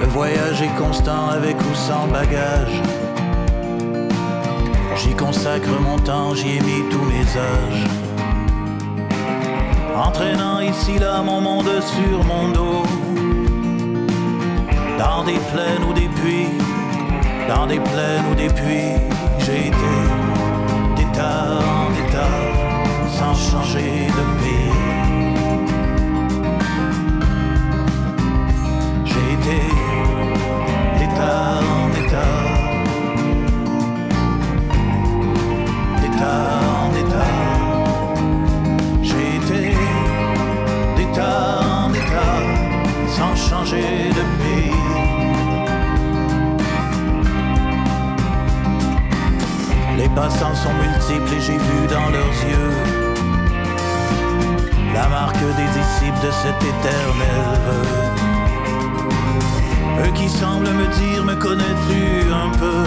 Le 0.01 0.07
voyage 0.07 0.63
est 0.63 0.79
constant 0.79 1.29
avec 1.29 1.57
ou 1.61 1.75
sans 1.75 2.07
bagage. 2.09 3.08
J'y 4.99 5.15
consacre 5.15 5.71
mon 5.81 5.97
temps, 5.99 6.35
j'y 6.35 6.57
ai 6.57 6.61
mis 6.61 6.83
tous 6.91 7.03
mes 7.03 7.23
âges. 7.23 7.87
Entraînant 9.97 10.61
ici 10.61 10.99
là 10.99 11.23
mon 11.23 11.41
monde 11.41 11.71
sur 11.95 12.25
mon 12.25 12.49
dos. 12.49 12.83
Dans 14.99 15.23
des 15.25 15.39
plaines 15.53 15.85
ou 15.89 15.93
des 15.93 16.09
puits, 16.09 16.49
dans 17.49 17.67
des 17.67 17.79
plaines 17.81 18.27
ou 18.31 18.35
des 18.35 18.49
puits, 18.49 18.99
j'ai 19.39 19.69
été 19.69 19.95
d'état 20.97 21.59
en 21.77 21.91
état, 22.05 22.37
sans 23.19 23.35
changer 23.35 24.09
de 24.19 24.25
pays. 24.41 24.73
J'ai 29.05 29.29
été 29.37 29.59
d'état 30.99 31.61
en 31.61 32.05
état. 32.05 32.48
Les 49.97 50.09
passants 50.15 50.55
sont 50.55 50.73
multiples 50.73 51.35
et 51.35 51.41
j'ai 51.41 51.59
vu 51.59 51.87
dans 51.89 52.09
leurs 52.09 52.39
yeux 52.49 52.73
la 54.95 55.09
marque 55.09 55.39
des 55.39 55.69
disciples 55.79 56.27
de 56.27 56.31
cet 56.31 56.57
éternel 56.63 57.45
vœu. 57.67 57.85
Eux 60.05 60.13
qui 60.15 60.29
semblent 60.29 60.71
me 60.71 60.87
dire, 61.01 61.25
me 61.25 61.35
connais-tu 61.35 62.33
un 62.33 62.51
peu? 62.59 62.87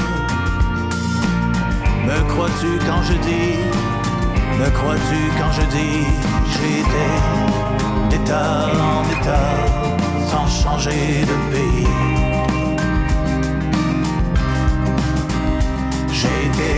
Me 2.07 2.19
crois-tu 2.29 2.79
quand 2.87 3.03
je 3.03 3.13
dis, 3.29 3.59
me 4.59 4.69
crois-tu 4.71 5.19
quand 5.39 5.51
je 5.51 5.65
dis, 5.77 6.07
été 6.79 7.07
d'état 8.09 8.67
en 8.67 9.03
état, 9.21 9.80
sans 10.31 10.47
changer 10.47 11.25
de 11.31 11.35
pays. 11.51 11.87
J'ai 16.17 16.37
été 16.49 16.71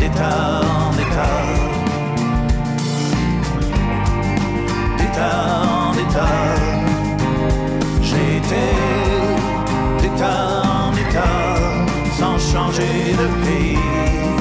d'état 0.00 0.60
en 0.86 0.92
état, 1.04 1.38
d'état 4.98 5.38
en 5.64 5.92
état. 6.04 6.38
J'ai 8.08 8.28
été 8.40 8.64
d'état 10.00 10.42
en 10.64 10.92
état 11.04 11.40
sans 12.18 12.36
changer 12.52 12.96
de 13.20 13.26
pays. 13.44 14.39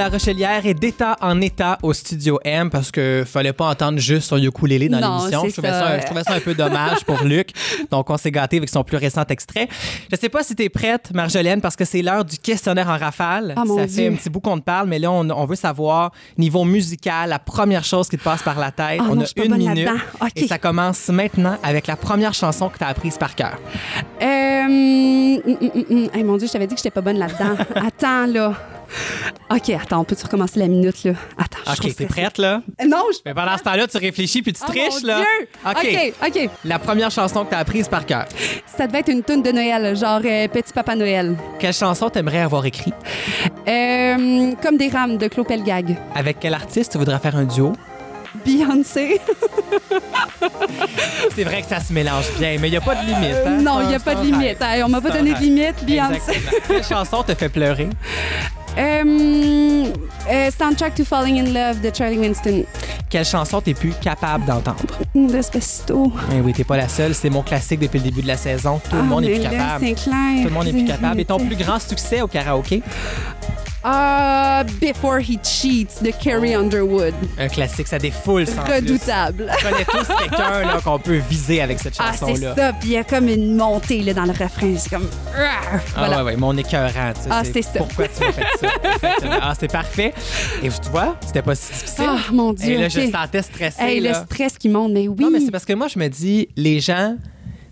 La 0.00 0.08
Rochelière 0.08 0.64
est 0.66 0.72
d'état 0.72 1.14
en 1.20 1.42
état 1.42 1.76
au 1.82 1.92
studio 1.92 2.40
M 2.42 2.70
parce 2.70 2.90
que 2.90 3.22
fallait 3.26 3.52
pas 3.52 3.66
entendre 3.68 3.98
juste 3.98 4.28
son 4.28 4.38
ukulélé 4.38 4.88
dans 4.88 4.98
Non, 4.98 5.18
l'émission. 5.18 5.44
Je, 5.46 5.52
trouvais 5.52 5.68
ça. 5.68 5.80
ça- 5.80 5.98
je 6.00 6.06
trouvais 6.06 6.22
ça 6.24 6.32
un 6.34 6.40
peu 6.40 6.54
dommage 6.54 7.04
pour 7.04 7.22
Luc. 7.22 7.50
Donc, 7.90 8.08
on 8.08 8.16
s'est 8.16 8.30
gâté 8.30 8.56
avec 8.56 8.70
son 8.70 8.82
plus 8.82 8.96
récent 8.96 9.24
extrait. 9.28 9.68
Je 10.10 10.16
sais 10.16 10.30
pas 10.30 10.42
si 10.42 10.54
tu 10.56 10.62
es 10.62 10.68
prête, 10.70 11.10
Marjolaine, 11.12 11.60
parce 11.60 11.76
que 11.76 11.84
c'est 11.84 12.00
l'heure 12.00 12.24
du 12.24 12.38
questionnaire 12.38 12.88
en 12.88 12.96
rafale. 12.96 13.52
Ah, 13.58 13.62
ça 13.66 13.86
Dieu. 13.86 13.94
fait 14.04 14.08
un 14.08 14.14
petit 14.14 14.30
bout 14.30 14.40
qu'on 14.40 14.58
te 14.58 14.64
parle, 14.64 14.88
mais 14.88 14.98
là, 14.98 15.10
on, 15.12 15.28
on 15.28 15.44
veut 15.44 15.54
savoir, 15.56 16.12
niveau 16.38 16.64
musical, 16.64 17.28
la 17.28 17.38
première 17.38 17.84
chose 17.84 18.08
qui 18.08 18.16
te 18.16 18.24
passe 18.24 18.42
par 18.42 18.58
la 18.58 18.70
tête. 18.70 19.00
Ah 19.02 19.08
on 19.10 19.16
non, 19.16 19.22
a 19.24 19.42
une 19.44 19.54
minute. 19.56 19.84
là-dedans. 19.84 20.02
OK. 20.22 20.30
Et 20.36 20.46
ça 20.46 20.56
commence 20.58 21.08
maintenant 21.08 21.58
avec 21.62 21.86
la 21.86 21.96
première 21.96 22.32
chanson 22.32 22.70
que 22.70 22.78
tu 22.78 22.84
as 22.84 22.88
apprise 22.88 23.18
par 23.18 23.34
cœur. 23.34 23.58
Euh, 24.22 24.64
hum, 24.64 25.40
hum, 25.46 25.84
hum. 25.90 26.08
Hey, 26.14 26.24
mon 26.24 26.36
Dieu, 26.38 26.46
je 26.46 26.52
t'avais 26.54 26.66
dit 26.66 26.74
que 26.74 26.78
j'étais 26.80 26.90
pas 26.90 27.02
bonne 27.02 27.18
là-dedans. 27.18 27.56
attends, 27.74 28.26
là. 28.26 28.54
OK, 29.50 29.70
attends, 29.70 30.00
on 30.00 30.04
peut-tu 30.04 30.24
recommencer 30.24 30.58
la 30.58 30.68
minute, 30.68 31.04
là? 31.04 31.12
Attends, 31.38 31.58
je 31.66 31.72
OK, 31.88 31.96
t'es 31.96 32.06
prête, 32.06 32.38
là? 32.38 32.62
Euh, 32.80 32.84
Non, 32.86 33.04
je... 33.12 33.18
Mais 33.26 33.34
pendant 33.34 33.56
ce 33.56 33.62
temps-là, 33.62 33.86
tu 33.86 33.96
réfléchis 33.98 34.42
puis 34.42 34.52
tu 34.52 34.60
Oh, 34.62 34.66
triches, 34.70 35.02
mon 35.02 35.08
là. 35.08 35.22
Dieu! 35.22 35.48
OK. 35.66 36.14
OK, 36.26 36.32
OK. 36.44 36.50
La 36.64 36.78
première 36.78 37.10
chanson 37.10 37.44
que 37.44 37.50
tu 37.50 37.54
as 37.56 37.58
apprise 37.58 37.88
par 37.88 38.06
cœur. 38.06 38.26
Ça 38.66 38.86
devait 38.86 39.00
être 39.00 39.08
une 39.10 39.22
toune 39.22 39.42
de 39.42 39.52
Noël, 39.52 39.96
genre 39.96 40.20
euh, 40.24 40.48
Petit 40.48 40.72
Papa 40.72 40.94
Noël. 40.94 41.36
Quelle 41.58 41.74
chanson 41.74 42.08
t'aimerais 42.10 42.40
avoir 42.40 42.64
écrit? 42.66 42.92
Euh, 43.68 44.52
comme 44.62 44.76
des 44.76 44.88
rames 44.88 45.16
de 45.16 45.28
Claude 45.28 45.46
Pelgag. 45.46 45.96
Avec 46.14 46.38
quel 46.40 46.54
artiste 46.54 46.92
tu 46.92 46.98
voudrais 46.98 47.18
faire 47.18 47.36
un 47.36 47.44
duo? 47.44 47.72
Beyoncé. 48.44 49.20
C'est 51.34 51.44
vrai 51.44 51.62
que 51.62 51.68
ça 51.68 51.80
se 51.80 51.92
mélange 51.92 52.26
bien, 52.38 52.56
mais 52.60 52.68
il 52.68 52.72
n'y 52.72 52.76
a 52.76 52.80
pas 52.80 52.94
de 52.94 53.06
limite. 53.06 53.36
hein? 53.46 53.58
non, 53.60 53.80
il 53.82 53.88
n'y 53.88 53.94
a 53.94 53.98
pas 53.98 54.14
de 54.14 54.22
limite. 54.24 54.58
Hey, 54.62 54.82
on 54.82 54.88
m'a 54.88 55.00
pas 55.00 55.10
donné 55.10 55.34
de 55.34 55.38
limite, 55.38 55.84
Beyoncé. 55.84 56.40
Quelle 56.66 56.84
chanson 56.84 57.22
te 57.22 57.34
fait 57.34 57.48
pleurer? 57.48 57.88
Euh, 58.78 59.84
euh, 60.30 60.50
soundtrack 60.56 60.94
to 60.94 61.04
Falling 61.04 61.38
in 61.40 61.52
Love 61.52 61.80
de 61.80 61.90
Charlie 61.94 62.18
Winston. 62.18 62.64
Quelle 63.08 63.24
chanson 63.24 63.60
t'es 63.60 63.74
plus 63.74 63.92
capable 64.00 64.44
d'entendre? 64.44 64.98
Despacito. 65.14 66.12
Eh 66.32 66.40
oui, 66.40 66.52
t'es 66.52 66.62
pas 66.64 66.76
la 66.76 66.88
seule. 66.88 67.14
C'est 67.14 67.30
mon 67.30 67.42
classique 67.42 67.80
depuis 67.80 67.98
le 67.98 68.04
début 68.04 68.22
de 68.22 68.28
la 68.28 68.36
saison. 68.36 68.80
Tout 68.88 68.94
le 68.96 69.02
Ah, 69.02 69.04
monde 69.04 69.24
est 69.24 69.34
plus 69.34 69.42
là, 69.42 69.50
capable. 69.50 69.84
Clair. 69.94 70.42
Tout 70.42 70.48
le 70.48 70.50
monde 70.50 70.68
est 70.68 70.72
plus 70.72 70.84
capable. 70.84 71.20
Et 71.20 71.24
ton 71.24 71.38
plus 71.38 71.56
grand 71.56 71.80
succès 71.80 72.20
au 72.22 72.28
karaoké? 72.28 72.82
Ah, 73.82 74.62
Before 74.80 75.20
He 75.20 75.38
Cheats 75.42 76.02
de 76.02 76.10
Carrie 76.10 76.54
Underwood. 76.54 77.14
Un 77.38 77.48
classique, 77.48 77.86
ça 77.86 77.98
défoule 77.98 78.46
sans 78.46 78.62
plus. 78.62 78.74
Redoutable. 78.74 79.50
On 79.50 79.70
connaît 79.70 79.84
tous 79.86 80.06
quelqu'un 80.18 80.60
là, 80.66 80.80
qu'on 80.84 80.98
peut 80.98 81.16
viser 81.30 81.62
avec 81.62 81.78
cette 81.78 81.94
Ah, 81.98 82.12
c'est 82.12 82.18
chanson-là. 82.26 82.54
ça. 82.54 82.72
Puis 82.74 82.90
il 82.90 82.92
y 82.92 82.96
a 82.98 83.04
comme 83.04 83.28
une 83.28 83.56
montée 83.56 84.02
là, 84.02 84.12
dans 84.12 84.24
le 84.24 84.32
refrain. 84.32 84.74
C'est 84.76 84.90
comme. 84.90 85.08
Ah, 85.34 85.78
Ah 85.96 86.10
ouais, 86.18 86.22
ouais, 86.32 86.36
mon 86.36 86.54
écœurant. 86.58 87.12
tu 87.14 87.22
sais, 87.22 87.28
Ah, 87.30 87.42
c'est 87.42 87.62
ça. 87.62 87.70
Pourquoi 87.78 88.06
tu 88.08 88.22
m'as 88.22 88.32
fait 88.32 88.42
ça? 88.60 88.66
Exactement. 88.94 89.38
ah, 89.40 89.54
c'est 89.58 89.72
parfait. 89.72 90.12
Et 90.62 90.68
tu 90.68 90.88
vois, 90.90 91.16
c'était 91.26 91.42
pas 91.42 91.54
si 91.54 91.72
difficile. 91.72 92.04
Ah, 92.06 92.18
mon 92.32 92.52
Dieu. 92.52 92.72
Et 92.74 92.78
là, 92.78 92.88
je 92.88 93.00
sentais 93.10 93.42
stressé. 93.42 93.82
Hey, 93.82 94.00
le 94.00 94.10
là. 94.10 94.24
stress 94.26 94.58
qui 94.58 94.68
monte, 94.68 94.92
mais 94.92 95.08
oui. 95.08 95.16
Non, 95.18 95.30
mais 95.30 95.40
c'est 95.40 95.50
parce 95.50 95.64
que 95.64 95.72
moi, 95.72 95.88
je 95.88 95.98
me 95.98 96.08
dis, 96.08 96.48
les 96.56 96.80
gens. 96.80 97.16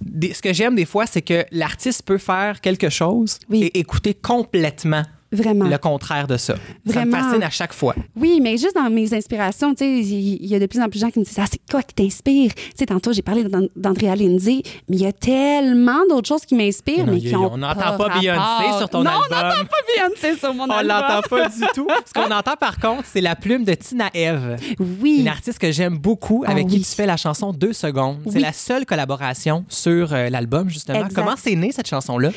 des- 0.01 0.33
ce 0.33 0.41
que 0.41 0.53
j'aime 0.55 0.75
des 0.75 0.87
fois, 0.87 1.05
c'est 1.07 1.21
que 1.23 1.45
l'artiste 1.53 2.03
peut 2.05 2.19
faire 2.19 2.61
quelque 2.63 2.89
chose 2.89 3.39
Oui. 3.51 3.65
et 3.65 3.79
écouter 3.81 4.15
complètement 4.15 5.03
Vraiment. 5.31 5.67
le 5.67 5.77
contraire 5.79 6.27
de 6.27 6.37
ça. 6.37 6.55
Ça 6.55 6.61
me 6.87 6.93
Vraiment. 6.93 7.19
fascine 7.19 7.43
à 7.43 7.51
chaque 7.51 7.73
fois. 7.75 7.95
Oui, 8.17 8.41
mais 8.43 8.57
juste 8.57 8.75
dans 8.75 8.89
mes 8.89 9.13
inspirations, 9.13 9.75
tu 9.75 9.85
sais, 9.85 10.01
il 10.01 10.47
y 10.47 10.55
a 10.55 10.59
de 10.59 10.67
plus 10.67 10.81
en 10.81 10.89
plus 10.89 10.99
de 11.01 11.07
gens 11.07 11.11
qui 11.11 11.19
me 11.19 11.25
disent 11.25 11.39
Ah, 11.39 11.45
c'est 11.51 11.61
quoi 11.71 11.83
qui 11.83 11.95
t'inspire? 11.95 12.55
Tu 12.55 12.63
sais, 12.77 12.87
tantôt, 12.87 13.13
j'ai 13.13 13.23
parlé 13.23 13.45
d'An- 13.45 13.69
d'Andrea 13.77 14.17
Lindsay, 14.17 14.63
mais 14.89 14.97
il 14.97 15.03
y 15.03 15.07
a 15.07 15.13
tellement 15.13 16.01
d'autres 16.09 16.29
choses 16.29 16.47
qui 16.47 16.55
m'inspirent, 16.55 17.07
Non, 17.07 17.13
mais 17.13 17.21
qui 17.21 17.35
ont. 17.37 17.53
on 17.53 17.59
n'entend 17.59 17.97
pas 17.99 18.09
Beyoncé 18.19 18.39
rapport. 18.39 18.79
sur 18.79 18.89
ton 18.89 19.03
non, 19.03 19.11
album. 19.11 19.27
on 19.31 19.35
n'entend 19.35 19.65
pas 19.65 19.77
Beyoncé 20.09 20.39
sur 20.39 20.55
mon 20.55 20.65
On 20.69 20.71
album. 20.71 20.97
l'entend 20.97 21.29
pas 21.29 21.49
du 21.49 21.61
tout. 21.75 21.89
Ce 22.07 22.13
qu'on 22.15 22.31
entend 22.35 22.57
par 22.59 22.79
contre, 22.79 23.05
c'est 23.05 23.21
la 23.21 23.37
plume 23.37 23.65
de 23.65 23.75
Tina 23.75 24.09
Eve. 24.15 24.57
Oui. 25.03 25.19
Une 25.21 25.29
artiste 25.29 25.59
que 25.59 25.71
j'aime 25.73 25.99
beaucoup, 25.99 26.45
Ah 26.47 26.53
avec 26.53 26.69
qui 26.69 26.81
tu 26.81 26.87
fais 26.95 27.07
la 27.07 27.17
chanson 27.19 27.53
Deux 27.53 27.73
secondes. 27.75 28.19
C'est 28.31 28.41
la 28.41 28.53
seule 28.55 28.87
collaboration 28.87 29.65
sur 29.69 30.15
euh, 30.15 30.31
l'album, 30.31 30.71
justement. 30.71 31.01
Exact. 31.01 31.15
Comment 31.15 31.35
c'est 31.37 31.55
né, 31.55 31.71
cette 31.73 31.89
chanson-là? 31.89 32.31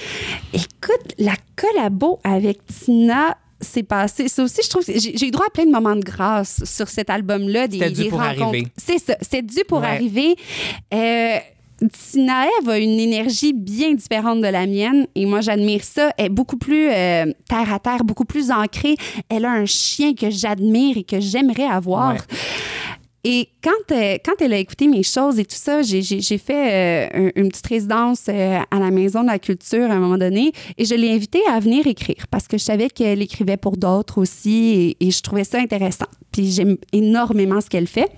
Écoute, 0.54 1.13
la 1.17 1.34
collabo 1.56 2.19
avec 2.23 2.60
Tina. 2.65 2.80
C'est 3.63 3.83
passé. 3.83 4.27
Ça 4.27 4.43
aussi, 4.43 4.61
je 4.63 4.69
trouve 4.69 4.83
j'ai 4.87 5.27
eu 5.27 5.31
droit 5.31 5.45
à 5.45 5.51
plein 5.51 5.65
de 5.65 5.71
moments 5.71 5.95
de 5.95 6.03
grâce 6.03 6.63
sur 6.65 6.87
cet 6.87 7.11
album-là. 7.11 7.67
C'était 7.69 7.91
dû 7.91 8.03
des 8.03 8.09
pour 8.09 8.21
arriver. 8.21 8.67
C'est 8.75 8.97
ça. 8.97 9.15
C'était 9.21 9.43
dû 9.43 9.63
pour 9.67 9.83
arriver. 9.83 10.35
Euh, 10.93 11.37
Tina 11.89 12.45
Eve 12.45 12.69
a 12.69 12.77
une 12.77 12.99
énergie 12.99 13.53
bien 13.53 13.93
différente 13.93 14.41
de 14.41 14.47
la 14.47 14.67
mienne 14.67 15.07
et 15.15 15.25
moi 15.25 15.41
j'admire 15.41 15.83
ça. 15.83 16.11
Elle 16.17 16.27
est 16.27 16.29
beaucoup 16.29 16.57
plus 16.57 16.89
euh, 16.89 17.25
terre 17.47 17.73
à 17.73 17.79
terre, 17.79 18.03
beaucoup 18.03 18.25
plus 18.25 18.51
ancrée. 18.51 18.95
Elle 19.29 19.45
a 19.45 19.51
un 19.51 19.65
chien 19.65 20.13
que 20.13 20.29
j'admire 20.29 20.97
et 20.97 21.03
que 21.03 21.19
j'aimerais 21.19 21.65
avoir. 21.65 22.13
Ouais. 22.13 22.19
Et 23.23 23.49
quand, 23.63 23.95
euh, 23.95 24.17
quand 24.25 24.34
elle 24.41 24.53
a 24.53 24.57
écouté 24.57 24.88
mes 24.88 25.03
choses 25.03 25.38
et 25.38 25.45
tout 25.45 25.55
ça, 25.55 25.84
j'ai- 25.84 26.01
fait 26.39 27.10
euh, 27.13 27.27
un- 27.36 27.41
une 27.41 27.49
petite 27.49 27.67
résidence 27.67 28.23
euh, 28.29 28.60
à 28.71 28.79
la 28.79 28.89
Maison 28.89 29.21
de 29.21 29.27
la 29.27 29.38
Culture 29.38 29.91
à 29.91 29.93
un 29.93 29.99
moment 29.99 30.17
donné 30.17 30.51
et 30.77 30.86
je 30.86 30.95
l'ai 30.95 31.12
invitée 31.12 31.41
à 31.47 31.60
venir 31.60 31.86
écrire 31.86 32.25
parce 32.31 32.47
que 32.47 32.57
je 32.57 32.63
savais 32.63 32.89
qu'elle 32.89 33.21
écrivait 33.21 33.57
pour 33.57 33.77
d'autres 33.77 34.17
aussi 34.19 34.95
et, 34.99 35.07
et 35.07 35.12
je 35.12 35.21
trouvais 35.21 35.43
ça 35.43 35.60
intéressant. 35.60 36.05
Puis 36.31 36.51
j'aime 36.51 36.77
énormément 36.93 37.61
ce 37.61 37.69
qu'elle 37.69 37.86
fait. 37.88 38.09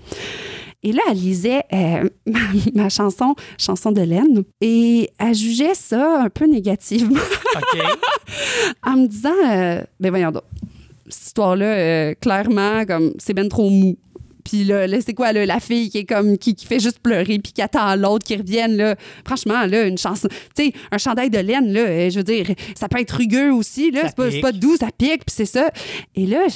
Et 0.82 0.92
là, 0.92 1.02
elle 1.10 1.18
lisait 1.18 1.62
euh, 1.72 2.08
ma, 2.26 2.38
ma 2.74 2.88
chanson, 2.88 3.34
chanson 3.58 3.90
de 3.92 4.02
laine, 4.02 4.42
et 4.60 5.10
elle 5.18 5.34
jugeait 5.34 5.74
ça 5.74 6.20
un 6.22 6.28
peu 6.30 6.46
négativement 6.46 7.20
en 8.86 8.96
me 8.96 9.06
disant, 9.06 9.30
euh, 9.50 9.82
ben 10.00 10.10
voyons 10.10 10.30
donc, 10.30 10.42
cette 11.08 11.26
histoire-là, 11.26 11.66
euh, 11.66 12.14
clairement, 12.20 12.84
comme 12.86 13.12
c'est 13.18 13.34
ben 13.34 13.48
trop 13.48 13.68
mou. 13.70 13.96
Puis 14.44 14.64
là, 14.64 14.86
là, 14.86 14.98
c'est 15.00 15.14
quoi, 15.14 15.32
là, 15.32 15.46
la 15.46 15.58
fille 15.60 15.90
qui 15.90 15.98
est 15.98 16.04
comme, 16.04 16.36
qui, 16.38 16.54
qui 16.54 16.66
fait 16.66 16.80
juste 16.80 16.98
pleurer, 16.98 17.38
puis 17.38 17.52
qui 17.52 17.62
attend 17.62 17.96
l'autre 17.96 18.24
qui 18.24 18.36
revienne, 18.36 18.76
là. 18.76 18.94
Franchement, 19.24 19.64
là, 19.66 19.86
une 19.86 19.98
chanson, 19.98 20.28
tu 20.54 20.66
sais, 20.66 20.72
un 20.92 20.98
chandail 20.98 21.30
de 21.30 21.38
laine, 21.38 21.72
là, 21.72 21.80
euh, 21.80 22.10
je 22.10 22.18
veux 22.18 22.24
dire, 22.24 22.46
ça 22.74 22.88
peut 22.88 23.00
être 23.00 23.16
rugueux 23.16 23.52
aussi, 23.52 23.90
là. 23.90 24.02
C'est 24.06 24.40
pas, 24.40 24.52
doux, 24.52 24.76
ça 24.76 24.88
pique, 24.96 25.24
puis 25.24 25.34
c'est 25.34 25.46
ça. 25.46 25.70
Et 26.14 26.26
là, 26.26 26.46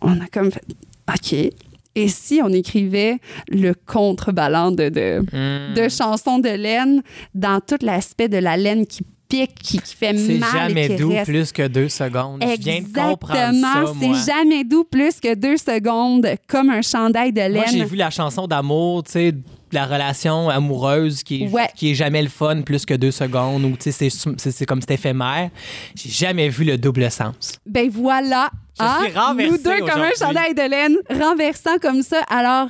on 0.00 0.20
a 0.20 0.26
comme 0.26 0.50
fait, 0.52 0.64
OK. 1.08 1.50
Et 1.94 2.08
si 2.08 2.40
on 2.42 2.48
écrivait 2.48 3.18
le 3.48 3.74
contrebalan 3.74 4.70
de, 4.70 4.88
de, 4.88 5.20
Hmm. 5.32 5.74
de 5.74 5.88
chansons 5.88 6.38
de 6.38 6.48
laine 6.48 7.02
dans 7.34 7.60
tout 7.60 7.76
l'aspect 7.82 8.28
de 8.28 8.38
la 8.38 8.56
laine 8.56 8.86
qui 8.86 9.02
pique, 9.36 9.54
qui, 9.62 9.78
qui 9.78 9.94
fait 9.96 10.16
C'est 10.16 10.38
mal 10.38 10.50
jamais 10.68 10.84
et 10.86 10.88
qui 10.88 10.96
doux 10.96 11.10
reste. 11.10 11.24
plus 11.30 11.52
que 11.52 11.66
deux 11.68 11.88
secondes. 11.88 12.42
Je 12.42 12.60
viens 12.60 12.80
de 12.80 12.86
comprendre 12.86 13.34
ça, 13.34 13.48
Exactement, 13.50 13.94
c'est 14.24 14.32
jamais 14.32 14.64
doux 14.64 14.84
plus 14.84 15.20
que 15.20 15.34
deux 15.34 15.56
secondes, 15.56 16.26
comme 16.46 16.70
un 16.70 16.82
chandail 16.82 17.32
de 17.32 17.40
Moi, 17.52 17.64
j'ai 17.70 17.78
laine. 17.78 17.86
vu 17.86 17.96
la 17.96 18.10
chanson 18.10 18.46
d'amour, 18.46 19.02
tu 19.04 19.12
sais, 19.12 19.34
la 19.72 19.86
relation 19.86 20.48
amoureuse 20.48 21.22
qui 21.22 21.44
est, 21.44 21.48
Ouais. 21.48 21.68
qui 21.74 21.90
est 21.90 21.94
jamais 21.94 22.22
le 22.22 22.28
fun 22.28 22.62
plus 22.62 22.84
que 22.86 22.94
deux 22.94 23.10
secondes 23.10 23.64
ou 23.64 23.76
c'est- 23.78 23.92
c'est 24.10 24.66
comme 24.66 24.80
c'est 24.80 24.94
éphémère. 24.94 25.50
J'ai 25.94 26.10
jamais 26.10 26.48
vu 26.48 26.64
le 26.64 26.78
double 26.78 27.10
sens. 27.10 27.52
Ben 27.66 27.88
voilà. 27.90 28.50
Je 28.80 28.84
hein, 28.84 29.34
suis 29.36 29.50
Nous 29.50 29.58
deux 29.58 29.80
comme 29.80 30.00
un 30.00 30.10
chandail 30.18 30.54
de 30.54 30.62
laine, 30.68 30.96
renversant 31.10 31.76
comme 31.80 32.02
ça. 32.02 32.22
Alors, 32.30 32.68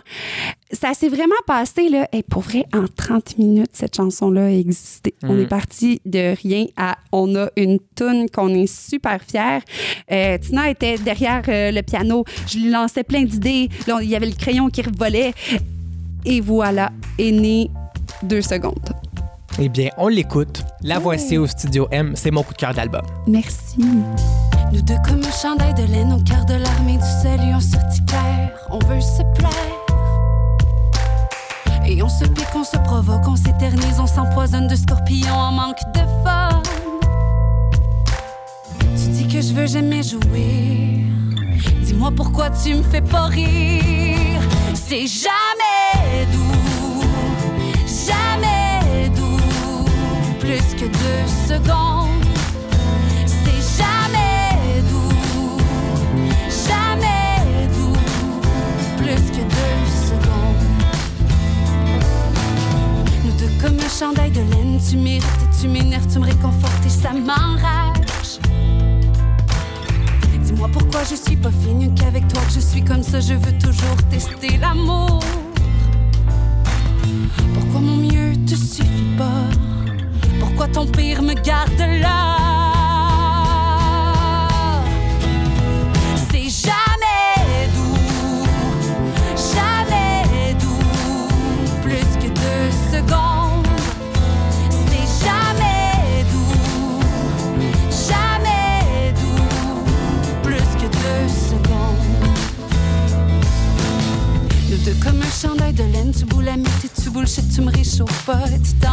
ça 0.72 0.94
s'est 0.94 1.08
vraiment 1.08 1.36
passé, 1.46 1.88
là. 1.88 2.08
Et 2.12 2.24
pour 2.24 2.42
vrai, 2.42 2.64
en 2.74 2.86
30 2.88 3.38
minutes, 3.38 3.70
cette 3.72 3.96
chanson-là 3.96 4.46
a 4.46 4.50
existé. 4.50 5.14
On 5.22 5.34
Mm. 5.34 5.40
est 5.42 5.46
parti 5.46 6.00
de 6.04 6.34
rien 6.42 6.66
à. 6.76 6.96
On 7.12 7.36
a 7.36 7.48
une 7.56 7.78
toune 7.94 8.28
qu'on 8.30 8.48
est 8.48 8.66
super 8.66 9.18
fiers. 9.22 9.60
Euh, 10.10 10.38
Tina 10.38 10.70
était 10.70 10.98
derrière 10.98 11.42
euh, 11.48 11.70
le 11.70 11.82
piano. 11.82 12.24
Je 12.48 12.58
lui 12.58 12.70
lançais 12.70 13.04
plein 13.04 13.22
d'idées. 13.22 13.68
Là, 13.86 14.00
il 14.02 14.08
y 14.08 14.16
avait 14.16 14.26
le 14.26 14.34
crayon 14.34 14.70
qui 14.70 14.82
revolait. 14.82 15.32
Et 16.24 16.40
voilà, 16.40 16.90
est 17.18 17.32
né 17.32 17.70
deux 18.22 18.42
secondes. 18.42 18.90
Eh 19.58 19.68
bien, 19.68 19.90
on 19.98 20.08
l'écoute. 20.08 20.62
La 20.82 20.98
voici 20.98 21.36
au 21.36 21.46
studio 21.46 21.88
M. 21.90 22.12
C'est 22.14 22.30
mon 22.30 22.42
coup 22.42 22.52
de 22.52 22.58
cœur 22.58 22.72
d'album. 22.74 23.02
Merci. 23.26 23.78
Nous 24.72 24.80
deux 24.82 24.96
comme 25.04 25.22
un 25.22 25.30
chandail 25.30 25.74
de 25.74 25.82
laine 25.82 26.12
au 26.12 26.22
cœur 26.22 26.44
de 26.46 26.54
l'armée 26.54 26.96
du 26.96 27.04
salut, 27.22 27.52
on 27.54 27.60
s'urticaire, 27.60 28.52
on 28.70 28.78
veut 28.78 29.00
se 29.00 29.22
plaire. 29.34 29.50
Et 31.86 32.02
on 32.02 32.08
se 32.08 32.24
pique, 32.24 32.54
on 32.54 32.64
se 32.64 32.78
provoque, 32.78 33.28
on 33.28 33.36
s'éternise, 33.36 34.00
on 34.00 34.06
s'empoisonne 34.06 34.68
de 34.68 34.76
scorpions 34.76 35.34
en 35.34 35.52
manque 35.52 35.80
de 35.92 36.00
fun. 36.24 36.62
Tu 38.96 39.08
dis 39.10 39.28
que 39.28 39.42
je 39.42 39.52
veux 39.52 39.66
jamais 39.66 40.02
jouer. 40.02 41.04
Dis-moi 41.84 42.10
pourquoi 42.16 42.48
tu 42.50 42.74
me 42.74 42.82
fais 42.82 43.02
pas 43.02 43.26
rire. 43.26 44.31
C'est 44.74 45.06
jamais 45.06 46.26
doux, 46.32 47.02
jamais 47.86 49.08
doux, 49.10 49.84
plus 50.38 50.74
que 50.74 50.86
deux 50.86 51.26
secondes. 51.48 52.24
C'est 53.26 53.82
jamais 53.82 54.82
doux, 54.90 55.58
jamais 56.48 57.68
doux, 57.74 57.98
plus 58.98 59.30
que 59.30 59.42
deux 59.42 59.84
secondes. 60.10 60.66
Nous 63.24 63.32
deux 63.32 63.50
comme 63.60 63.78
un 63.78 63.88
chandail 63.88 64.30
de 64.30 64.40
laine, 64.40 64.80
tu 64.88 64.96
mérites 64.96 65.24
et 65.24 65.60
tu 65.60 65.68
m'énerves, 65.68 66.06
tu 66.12 66.18
me 66.18 66.26
réconfortes 66.26 66.84
et 66.84 66.90
ça 66.90 67.12
m'enrage. 67.12 68.40
Dis-moi 70.52 70.68
pourquoi 70.70 71.00
je 71.04 71.14
suis 71.14 71.36
pas 71.36 71.50
fine 71.50 71.94
qu'avec 71.94 72.28
toi 72.28 72.42
que 72.46 72.52
je 72.52 72.60
suis 72.60 72.84
comme 72.84 73.02
ça, 73.02 73.20
je 73.20 73.32
veux 73.32 73.56
toujours 73.58 73.96
tester 74.10 74.58
l'amour. 74.58 75.20
Pourquoi 77.54 77.80
mon 77.80 77.96
mieux 77.96 78.34
te 78.44 78.54
suffit 78.54 79.16
pas? 79.16 79.46
Pourquoi 80.38 80.68
ton 80.68 80.86
pire 80.86 81.22
me 81.22 81.32
garde 81.32 81.78
là? 81.78 82.41
Bullshit, 107.98 108.08
tu 108.22 108.26
me 108.26 108.42
réchauffes 108.44 108.91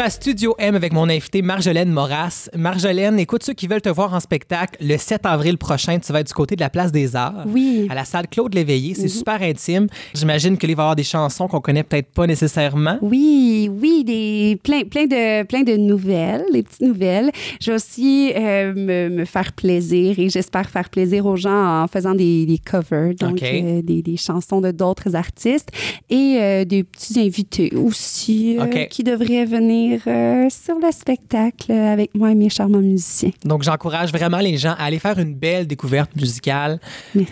à 0.00 0.08
Studio 0.08 0.54
M 0.58 0.74
avec 0.76 0.94
mon 0.94 1.10
invité 1.10 1.42
Marjolaine 1.42 1.90
Moras. 1.90 2.48
Marjolaine, 2.56 3.18
écoute 3.18 3.42
ceux 3.42 3.52
qui 3.52 3.66
veulent 3.66 3.82
te 3.82 3.90
voir 3.90 4.14
en 4.14 4.20
spectacle 4.20 4.78
le 4.80 4.96
7 4.96 5.26
avril 5.26 5.58
prochain. 5.58 5.98
Tu 5.98 6.10
vas 6.10 6.20
être 6.20 6.28
du 6.28 6.32
côté 6.32 6.56
de 6.56 6.60
la 6.60 6.70
place 6.70 6.90
des 6.90 7.16
Arts. 7.16 7.44
Oui. 7.46 7.86
À 7.90 7.94
la 7.94 8.06
salle 8.06 8.26
Claude 8.28 8.54
Léveillé. 8.54 8.94
C'est 8.94 9.08
super 9.08 9.42
intime. 9.42 9.88
J'imagine 10.14 10.56
qu'il 10.56 10.68
va 10.74 10.82
y 10.82 10.84
avoir 10.84 10.96
des 10.96 11.02
chansons 11.02 11.48
qu'on 11.48 11.60
connaît 11.60 11.82
peut-être 11.82 12.12
pas 12.12 12.26
nécessairement. 12.26 12.98
Oui, 13.02 13.70
oui, 13.70 14.02
des, 14.04 14.58
plein, 14.62 14.84
plein, 14.84 15.04
de, 15.04 15.42
plein 15.44 15.64
de 15.64 15.76
nouvelles, 15.76 16.44
des 16.50 16.62
petites 16.62 16.80
nouvelles. 16.80 17.30
Je 17.60 17.70
vais 17.70 17.76
aussi 17.76 18.32
euh, 18.34 18.72
me, 18.74 19.10
me 19.10 19.24
faire 19.26 19.52
plaisir 19.52 20.18
et 20.18 20.30
j'espère 20.30 20.70
faire 20.70 20.88
plaisir 20.88 21.26
aux 21.26 21.36
gens 21.36 21.82
en 21.82 21.88
faisant 21.88 22.14
des, 22.14 22.46
des 22.46 22.58
covers, 22.58 23.14
donc 23.14 23.42
euh, 23.42 23.82
des, 23.82 24.00
des 24.00 24.16
chansons 24.16 24.62
de 24.62 24.70
d'autres 24.70 25.14
artistes 25.14 25.68
et 26.08 26.38
euh, 26.40 26.64
des 26.64 26.84
petits 26.84 27.20
invités 27.20 27.74
aussi 27.74 28.56
qui 28.88 29.04
devraient 29.04 29.44
venir 29.44 29.89
euh, 30.06 30.48
sur 30.50 30.78
le 30.78 30.90
spectacle 30.92 31.72
avec 31.72 32.14
moi 32.14 32.30
et 32.30 32.34
mes 32.34 32.48
charmants 32.48 32.78
musiciens. 32.78 33.30
Donc, 33.44 33.62
j'encourage 33.62 34.12
vraiment 34.12 34.38
les 34.38 34.56
gens 34.56 34.74
à 34.78 34.84
aller 34.84 34.98
faire 34.98 35.18
une 35.18 35.34
belle 35.34 35.66
découverte 35.66 36.14
musicale 36.16 36.80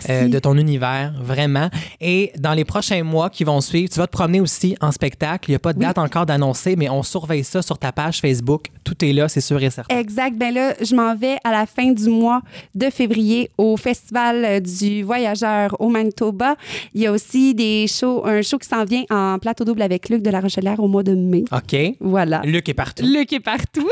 euh, 0.09 0.27
de 0.27 0.39
ton 0.39 0.57
univers, 0.57 1.13
vraiment. 1.21 1.69
Et 2.01 2.31
dans 2.37 2.53
les 2.53 2.65
prochains 2.65 3.03
mois 3.03 3.29
qui 3.29 3.43
vont 3.43 3.61
suivre, 3.61 3.89
tu 3.89 3.99
vas 3.99 4.07
te 4.07 4.11
promener 4.11 4.41
aussi 4.41 4.75
en 4.81 4.91
spectacle. 4.91 5.49
Il 5.49 5.53
n'y 5.53 5.55
a 5.55 5.59
pas 5.59 5.73
de 5.73 5.79
date 5.79 5.97
encore 5.97 6.25
d'annoncer, 6.25 6.75
mais 6.75 6.89
on 6.89 7.03
surveille 7.03 7.43
ça 7.43 7.61
sur 7.61 7.77
ta 7.77 7.91
page 7.91 8.19
Facebook. 8.19 8.67
Tout 8.83 9.03
est 9.05 9.13
là, 9.13 9.29
c'est 9.29 9.41
sûr 9.41 9.61
et 9.61 9.69
certain. 9.69 9.97
Exact. 9.97 10.37
Ben 10.37 10.53
là, 10.53 10.73
je 10.81 10.95
m'en 10.95 11.15
vais 11.15 11.37
à 11.43 11.51
la 11.51 11.65
fin 11.65 11.91
du 11.91 12.09
mois 12.09 12.41
de 12.75 12.89
février 12.89 13.49
au 13.57 13.77
Festival 13.77 14.61
du 14.61 15.03
Voyageur 15.03 15.75
au 15.79 15.89
Manitoba. 15.89 16.55
Il 16.93 17.01
y 17.01 17.07
a 17.07 17.11
aussi 17.11 17.53
des 17.53 17.87
shows, 17.87 18.25
un 18.25 18.41
show 18.41 18.57
qui 18.57 18.67
s'en 18.67 18.83
vient 18.85 19.03
en 19.09 19.37
plateau 19.39 19.63
double 19.65 19.81
avec 19.81 20.09
Luc 20.09 20.21
de 20.21 20.29
la 20.29 20.39
Rochelière 20.39 20.79
au 20.79 20.87
mois 20.87 21.03
de 21.03 21.13
mai. 21.13 21.43
OK. 21.51 21.95
Voilà. 21.99 22.38
Luc 22.43 22.69
est 22.69 22.73
partout. 22.73 23.03
Luc 23.05 23.33
est 23.33 23.39
partout. 23.39 23.89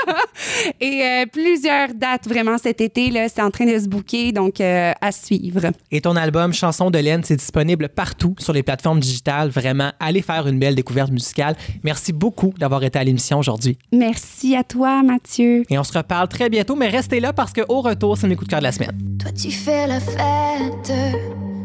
Et 0.80 1.02
euh, 1.02 1.26
plusieurs 1.32 1.94
dates 1.94 2.28
vraiment 2.28 2.58
cet 2.58 2.80
été, 2.80 3.10
là, 3.10 3.28
c'est 3.28 3.42
en 3.42 3.50
train 3.50 3.66
de 3.66 3.78
se 3.78 3.88
booker, 3.88 4.32
donc 4.32 4.60
euh, 4.60 4.92
à 5.00 5.12
suivre. 5.12 5.70
Et 5.90 6.00
ton 6.00 6.16
album 6.16 6.52
Chanson 6.52 6.90
de 6.90 6.98
laine, 6.98 7.22
c'est 7.24 7.36
disponible 7.36 7.88
partout 7.88 8.34
sur 8.38 8.52
les 8.52 8.62
plateformes 8.62 9.00
digitales. 9.00 9.48
Vraiment, 9.50 9.92
allez 10.00 10.22
faire 10.22 10.46
une 10.46 10.58
belle 10.58 10.74
découverte 10.74 11.10
musicale. 11.10 11.56
Merci 11.84 12.12
beaucoup 12.12 12.52
d'avoir 12.58 12.82
été 12.84 12.98
à 12.98 13.04
l'émission 13.04 13.38
aujourd'hui. 13.38 13.78
Merci 13.92 14.56
à 14.56 14.64
toi, 14.64 15.02
Mathieu. 15.02 15.64
Et 15.70 15.78
on 15.78 15.84
se 15.84 15.96
reparle 15.96 16.28
très 16.28 16.48
bientôt, 16.48 16.76
mais 16.76 16.88
restez 16.88 17.20
là 17.20 17.32
parce 17.32 17.52
qu'au 17.52 17.80
retour, 17.80 18.16
c'est 18.16 18.28
mes 18.28 18.36
coups 18.36 18.48
de 18.48 18.50
cœur 18.50 18.60
de 18.60 18.64
la 18.64 18.72
semaine. 18.72 18.92
Toi 19.18 19.32
tu 19.32 19.50
fais 19.50 19.86
la 19.86 20.00
fête 20.00 20.92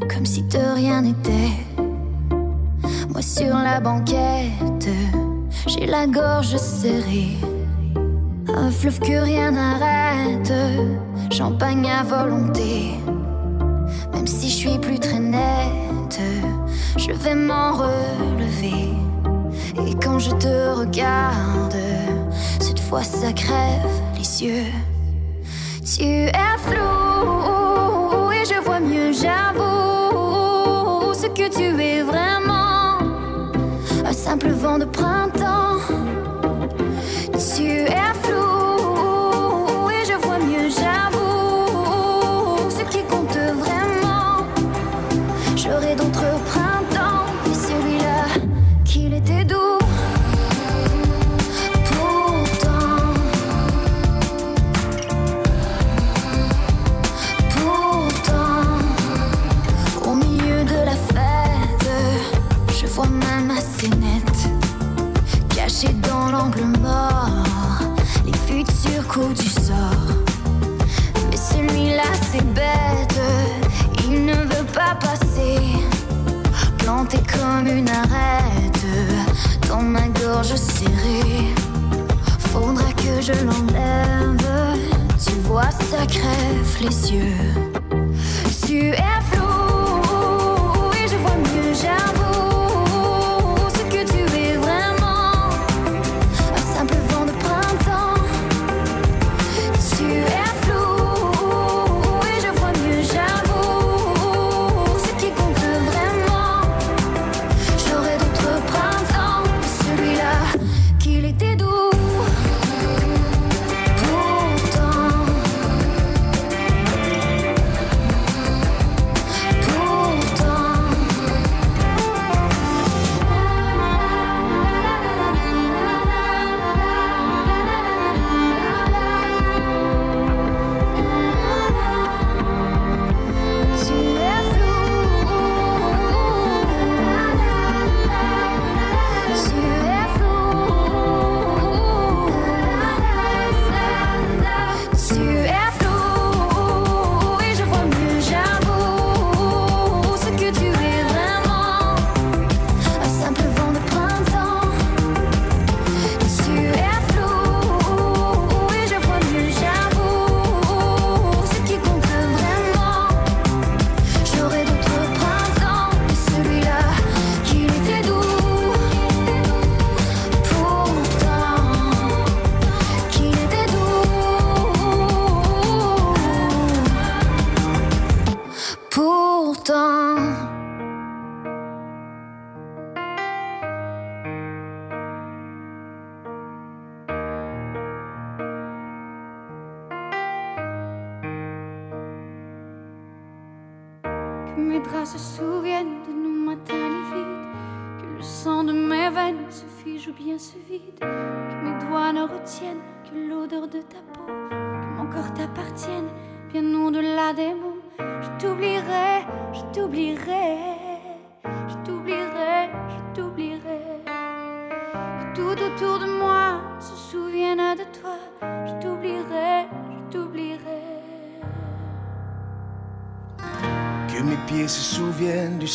comme 0.09 0.26
si 0.26 0.43
de 0.43 0.76
rien 0.76 1.01
n'était. 1.01 1.51
Moi 3.09 3.22
sur 3.22 3.53
la 3.55 3.80
banquette, 3.80 4.89
j'ai 5.68 5.86
la 5.86 6.07
gorge 6.07 6.57
serrée. 6.57 7.38
Un 8.47 8.72
fleuve 8.72 8.99
que 8.99 9.24
rien 9.24 9.51
n'arrête, 9.51 10.51
champagne 11.32 11.89
à 11.89 12.03
volonté. 12.03 12.95
Même 14.14 14.28
si 14.28 14.49
je 14.49 14.55
suis 14.55 14.80
plus 14.80 14.99
très 14.99 15.20
nette, 15.20 16.20
je 16.97 17.12
vais 17.12 17.36
m'en 17.36 17.74
relever. 17.74 18.89
Et 19.88 19.93
quand 20.03 20.20
je 20.20 20.32
te 20.32 20.80
regarde, 20.80 21.76
cette 22.59 22.80
fois 22.80 23.03
ça 23.03 23.32
crève 23.34 24.01
les 24.18 24.43
yeux. 24.43 24.72
Tu 25.84 26.03
es 26.03 26.32
flou 26.59 28.32
et 28.32 28.45
je 28.45 28.64
vois 28.64 28.80
mieux, 28.80 29.12
j'avoue 29.12 31.14
ce 31.14 31.28
que 31.28 31.49
tu 31.49 31.82
es 31.82 32.01
vraiment. 32.01 32.99
Un 34.05 34.14
simple 34.14 34.49
vent 34.49 34.78
de 34.78 34.86
printemps. 34.86 35.41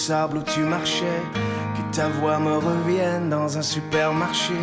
sable 0.06 0.38
où 0.38 0.42
tu 0.42 0.60
marchais, 0.60 1.22
que 1.74 1.96
ta 1.96 2.06
voix 2.06 2.38
me 2.38 2.58
revienne 2.58 3.28
dans 3.28 3.58
un 3.58 3.62
supermarché, 3.62 4.62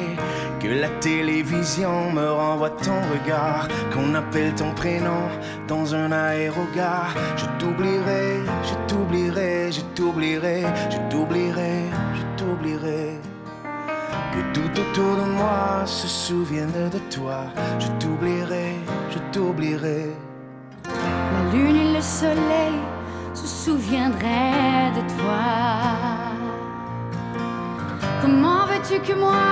que 0.61 0.69
la 0.69 0.87
télévision 1.01 2.13
me 2.13 2.25
renvoie 2.31 2.69
ton 2.69 2.99
regard, 3.11 3.67
qu'on 3.93 4.15
appelle 4.15 4.55
ton 4.55 4.71
prénom 4.73 5.23
dans 5.67 5.95
un 5.95 6.13
aérogare. 6.13 7.13
Je 7.35 7.45
t'oublierai, 7.59 8.39
je 8.69 8.75
t'oublierai, 8.87 9.71
je 9.73 9.81
t'oublierai, 9.95 10.63
je 10.89 10.99
t'oublierai, 11.11 11.77
je 12.17 12.23
t'oublierai. 12.37 13.19
Que 14.33 14.41
tout 14.53 14.73
autour 14.79 15.13
de 15.21 15.27
moi 15.39 15.81
se 15.85 16.07
souvienne 16.07 16.89
de 16.89 16.99
toi. 17.13 17.39
Je 17.79 17.89
t'oublierai, 17.99 18.75
je 19.11 19.19
t'oublierai. 19.33 20.05
La 21.33 21.51
lune 21.51 21.75
et 21.75 21.93
le 21.95 22.01
soleil 22.01 22.79
souviendrai 23.65 24.91
de 24.97 25.01
toi. 25.15 25.43
Comment 28.21 28.65
veux-tu 28.69 28.99
que 28.99 29.17
moi, 29.17 29.51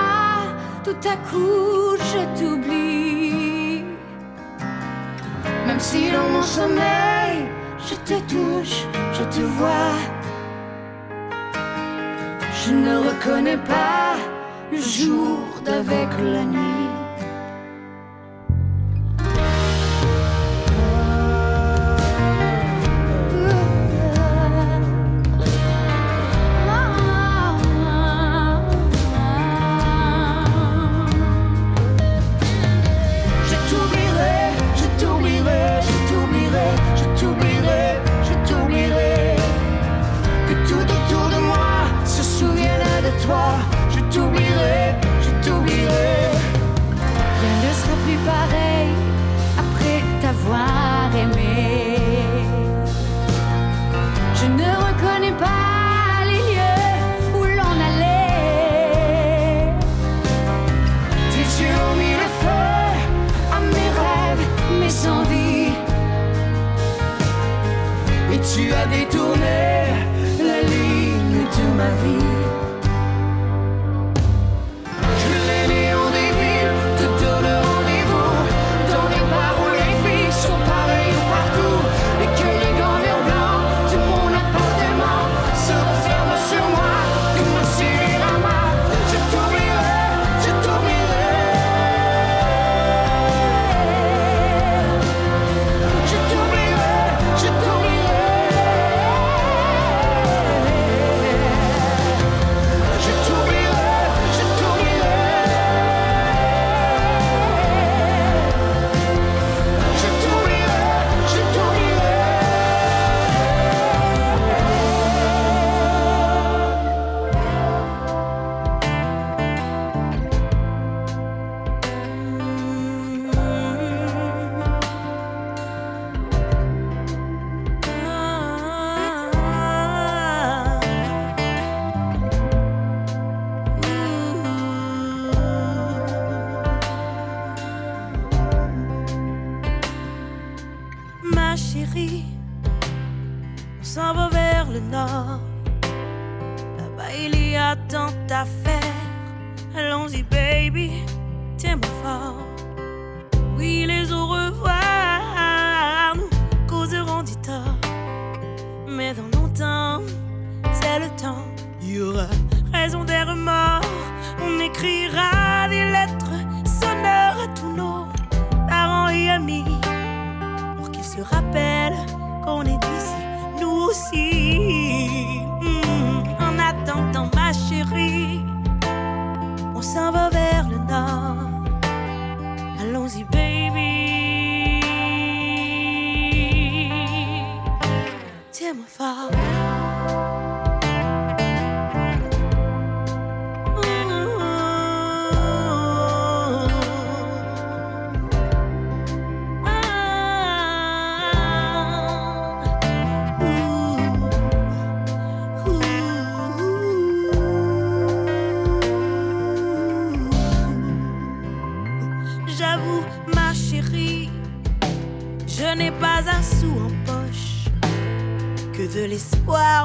tout 0.84 1.02
à 1.14 1.16
coup, 1.28 1.96
je 2.10 2.20
t'oublie? 2.36 3.84
Même 5.66 5.80
si 5.80 6.10
dans 6.10 6.28
mon 6.34 6.42
sommeil, 6.42 7.36
je 7.88 7.94
te 8.08 8.16
touche, 8.32 8.78
je 9.16 9.24
te 9.34 9.42
vois. 9.56 9.96
Je 12.60 12.70
ne 12.72 12.94
reconnais 13.08 13.62
pas 13.74 14.16
le 14.70 14.78
jour 14.78 15.38
d'avec 15.64 16.10
la 16.34 16.44
nuit. 16.44 16.81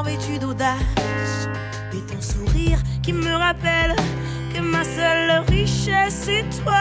revêtu 0.07 0.39
d'audace 0.39 1.47
et 1.93 2.01
ton 2.11 2.21
sourire 2.21 2.79
qui 3.03 3.11
me 3.13 3.35
rappelle 3.35 3.95
que 4.53 4.61
ma 4.61 4.83
seule 4.83 5.43
richesse 5.49 6.27
est 6.27 6.45
toi. 6.63 6.79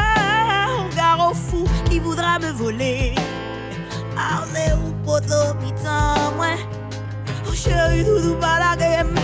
Regard 0.91 1.31
au 1.31 1.35
fou 1.35 1.67
qui 1.91 1.99
voudra 1.99 2.39
me 2.39 2.53
voler. 2.53 3.15
Armé 4.17 4.73
ou 4.75 4.93
poteau, 5.05 5.55
putain, 5.61 6.15
ouais. 6.39 6.59
Oh 7.49 7.55
chérie, 7.55 8.05
doudou, 8.05 8.35
pas 8.37 8.59
la 8.59 8.77
game. 8.77 9.15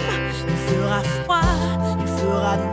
Il 0.48 0.56
fera 0.56 1.02
froid, 1.02 1.40
il 2.00 2.08
fera 2.08 2.56
nuit. 2.56 2.71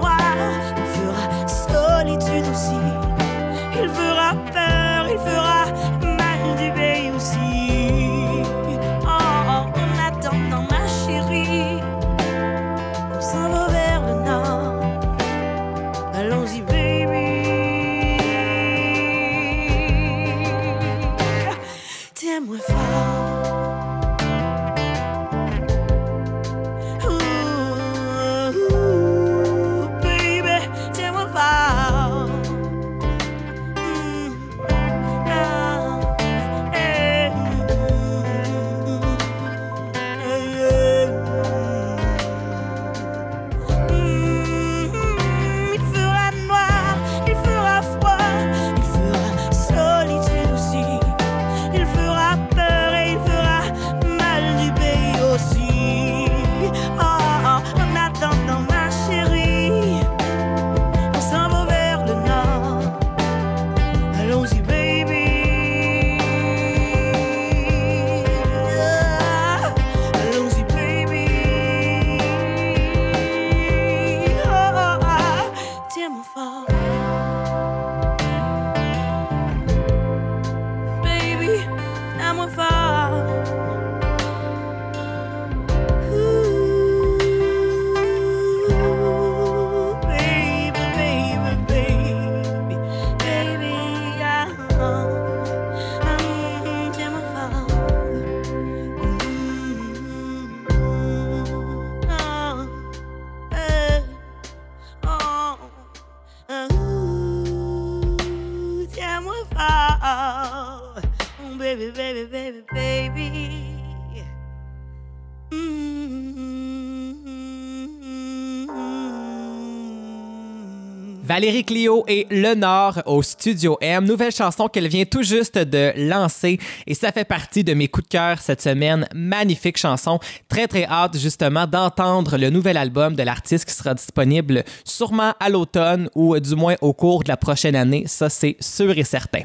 Valérie 121.40 121.64
Clio 121.64 122.04
et 122.10 122.28
Le 122.30 122.54
Nord 122.54 123.02
au 123.06 123.24
Studio 123.24 123.78
M. 123.80 124.04
Nouvelle 124.04 124.34
chanson 124.34 124.68
qu'elle 124.68 124.90
vient 124.90 125.06
tout 125.06 125.24
juste 125.24 125.58
de 125.58 125.94
lancer 125.96 126.60
et 126.86 126.94
ça 126.94 127.14
fait 127.14 127.24
partie 127.24 127.64
de 127.64 127.74
mes 127.74 127.88
coups 127.88 128.08
de 128.08 128.10
cœur 128.10 128.40
cette 128.40 128.62
semaine. 128.62 129.08
Magnifique 129.16 129.78
chanson. 129.78 130.20
Très, 130.50 130.68
très 130.68 130.84
hâte 130.84 131.18
justement 131.18 131.66
d'entendre 131.66 132.38
le 132.38 132.50
nouvel 132.50 132.76
album 132.76 133.16
de 133.16 133.24
l'artiste 133.24 133.64
qui 133.64 133.74
sera 133.74 133.94
disponible 133.94 134.66
sûrement 134.84 135.32
à 135.40 135.48
l'automne 135.48 136.10
ou 136.14 136.38
du 136.38 136.56
moins 136.56 136.76
au 136.82 136.92
cours 136.92 137.24
de 137.24 137.30
la 137.30 137.38
prochaine 137.38 137.78
année. 137.78 138.04
Ça, 138.06 138.30
c'est 138.30 138.58
sûr 138.60 138.98
et 138.98 139.06
certain. 139.06 139.44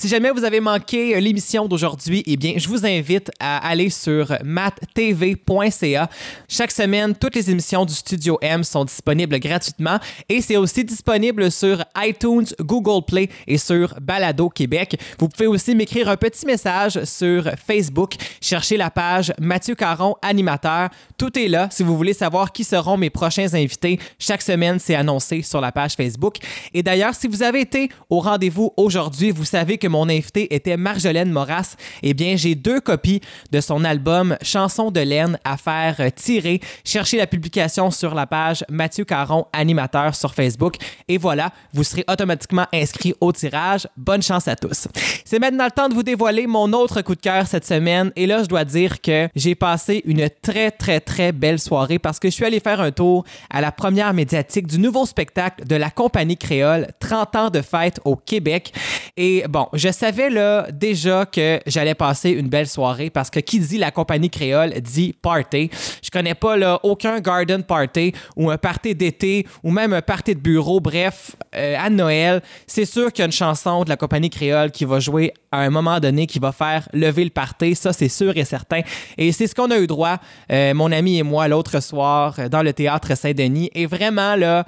Si 0.00 0.08
jamais 0.08 0.30
vous 0.30 0.44
avez 0.44 0.60
manqué 0.60 1.20
l'émission 1.20 1.68
d'aujourd'hui, 1.68 2.22
eh 2.24 2.38
bien, 2.38 2.54
je 2.56 2.66
vous 2.68 2.86
invite 2.86 3.30
à 3.38 3.58
aller 3.68 3.90
sur 3.90 4.32
mattv.ca. 4.42 6.08
Chaque 6.48 6.70
semaine, 6.70 7.14
toutes 7.14 7.34
les 7.34 7.50
émissions 7.50 7.84
du 7.84 7.92
Studio 7.92 8.38
M 8.40 8.64
sont 8.64 8.86
disponibles 8.86 9.38
gratuitement 9.38 9.98
et 10.30 10.40
c'est 10.40 10.56
aussi 10.56 10.86
disponible 10.86 11.50
sur 11.50 11.84
iTunes, 11.98 12.46
Google 12.60 13.04
Play 13.06 13.28
et 13.46 13.58
sur 13.58 13.94
Balado 14.00 14.48
Québec. 14.48 14.98
Vous 15.18 15.28
pouvez 15.28 15.46
aussi 15.46 15.74
m'écrire 15.74 16.08
un 16.08 16.16
petit 16.16 16.46
message 16.46 17.04
sur 17.04 17.50
Facebook. 17.62 18.14
Cherchez 18.40 18.78
la 18.78 18.88
page 18.90 19.34
Mathieu 19.38 19.74
Caron, 19.74 20.16
animateur. 20.22 20.88
Tout 21.18 21.38
est 21.38 21.48
là 21.48 21.68
si 21.70 21.82
vous 21.82 21.98
voulez 21.98 22.14
savoir 22.14 22.52
qui 22.52 22.64
seront 22.64 22.96
mes 22.96 23.10
prochains 23.10 23.52
invités. 23.52 23.98
Chaque 24.18 24.40
semaine, 24.40 24.78
c'est 24.78 24.94
annoncé 24.94 25.42
sur 25.42 25.60
la 25.60 25.72
page 25.72 25.92
Facebook. 25.92 26.36
Et 26.72 26.82
d'ailleurs, 26.82 27.14
si 27.14 27.28
vous 27.28 27.42
avez 27.42 27.60
été 27.60 27.90
au 28.08 28.20
rendez-vous 28.20 28.72
aujourd'hui, 28.78 29.30
vous 29.30 29.44
savez 29.44 29.76
que 29.76 29.89
mon 29.90 30.08
invité 30.08 30.54
était 30.54 30.76
Marjolaine 30.76 31.30
Moras. 31.30 31.76
Eh 32.02 32.14
bien, 32.14 32.36
j'ai 32.36 32.54
deux 32.54 32.80
copies 32.80 33.20
de 33.50 33.60
son 33.60 33.84
album 33.84 34.36
Chanson 34.42 34.90
de 34.90 35.00
laine 35.00 35.38
à 35.44 35.56
faire 35.56 36.00
tirer. 36.14 36.60
Cherchez 36.84 37.18
la 37.18 37.26
publication 37.26 37.90
sur 37.90 38.14
la 38.14 38.26
page 38.26 38.64
Mathieu 38.70 39.04
Caron, 39.04 39.46
animateur 39.52 40.14
sur 40.14 40.34
Facebook. 40.34 40.76
Et 41.08 41.18
voilà, 41.18 41.50
vous 41.74 41.84
serez 41.84 42.04
automatiquement 42.08 42.66
inscrit 42.72 43.14
au 43.20 43.32
tirage. 43.32 43.86
Bonne 43.96 44.22
chance 44.22 44.48
à 44.48 44.56
tous. 44.56 44.88
C'est 45.24 45.38
maintenant 45.38 45.64
le 45.64 45.70
temps 45.70 45.88
de 45.88 45.94
vous 45.94 46.02
dévoiler 46.02 46.46
mon 46.46 46.72
autre 46.72 47.02
coup 47.02 47.14
de 47.14 47.20
cœur 47.20 47.46
cette 47.46 47.66
semaine. 47.66 48.12
Et 48.16 48.26
là, 48.26 48.42
je 48.42 48.48
dois 48.48 48.64
dire 48.64 49.00
que 49.00 49.28
j'ai 49.34 49.54
passé 49.54 50.02
une 50.04 50.28
très, 50.42 50.70
très, 50.70 51.00
très 51.00 51.32
belle 51.32 51.58
soirée 51.58 51.98
parce 51.98 52.18
que 52.18 52.28
je 52.28 52.34
suis 52.34 52.44
allé 52.44 52.60
faire 52.60 52.80
un 52.80 52.92
tour 52.92 53.24
à 53.50 53.60
la 53.60 53.72
première 53.72 54.14
médiatique 54.14 54.66
du 54.66 54.78
nouveau 54.78 55.06
spectacle 55.06 55.66
de 55.66 55.76
la 55.76 55.90
compagnie 55.90 56.36
créole 56.36 56.88
30 57.00 57.36
ans 57.36 57.50
de 57.50 57.60
fête 57.60 58.00
au 58.04 58.16
Québec. 58.16 58.72
Et 59.16 59.44
bon, 59.48 59.66
je 59.80 59.90
savais 59.90 60.28
là 60.28 60.66
déjà 60.70 61.24
que 61.24 61.58
j'allais 61.66 61.94
passer 61.94 62.30
une 62.30 62.48
belle 62.48 62.68
soirée 62.68 63.08
parce 63.08 63.30
que 63.30 63.40
qui 63.40 63.58
dit 63.58 63.78
la 63.78 63.90
compagnie 63.90 64.28
créole 64.28 64.74
dit 64.82 65.14
party. 65.22 65.70
Je 66.02 66.10
connais 66.10 66.34
pas 66.34 66.58
là 66.58 66.78
aucun 66.82 67.18
garden 67.20 67.62
party 67.62 68.12
ou 68.36 68.50
un 68.50 68.58
party 68.58 68.94
d'été 68.94 69.46
ou 69.62 69.70
même 69.70 69.94
un 69.94 70.02
party 70.02 70.34
de 70.34 70.40
bureau. 70.40 70.80
Bref, 70.80 71.34
euh, 71.56 71.76
à 71.78 71.88
Noël, 71.88 72.42
c'est 72.66 72.84
sûr 72.84 73.10
qu'il 73.10 73.22
y 73.22 73.24
a 73.24 73.26
une 73.26 73.32
chanson 73.32 73.82
de 73.84 73.88
la 73.88 73.96
compagnie 73.96 74.28
créole 74.28 74.70
qui 74.70 74.84
va 74.84 75.00
jouer 75.00 75.32
à 75.50 75.60
un 75.60 75.70
moment 75.70 75.98
donné 75.98 76.26
qui 76.26 76.38
va 76.38 76.52
faire 76.52 76.86
lever 76.92 77.24
le 77.24 77.30
party. 77.30 77.74
Ça, 77.74 77.94
c'est 77.94 78.10
sûr 78.10 78.36
et 78.36 78.44
certain. 78.44 78.82
Et 79.16 79.32
c'est 79.32 79.46
ce 79.46 79.54
qu'on 79.54 79.70
a 79.70 79.78
eu 79.78 79.86
droit, 79.86 80.18
euh, 80.52 80.74
mon 80.74 80.92
ami 80.92 81.18
et 81.18 81.22
moi, 81.22 81.48
l'autre 81.48 81.80
soir 81.80 82.34
euh, 82.38 82.48
dans 82.50 82.62
le 82.62 82.74
théâtre 82.74 83.16
Saint-Denis. 83.16 83.70
Et 83.74 83.86
vraiment, 83.86 84.36
là, 84.36 84.66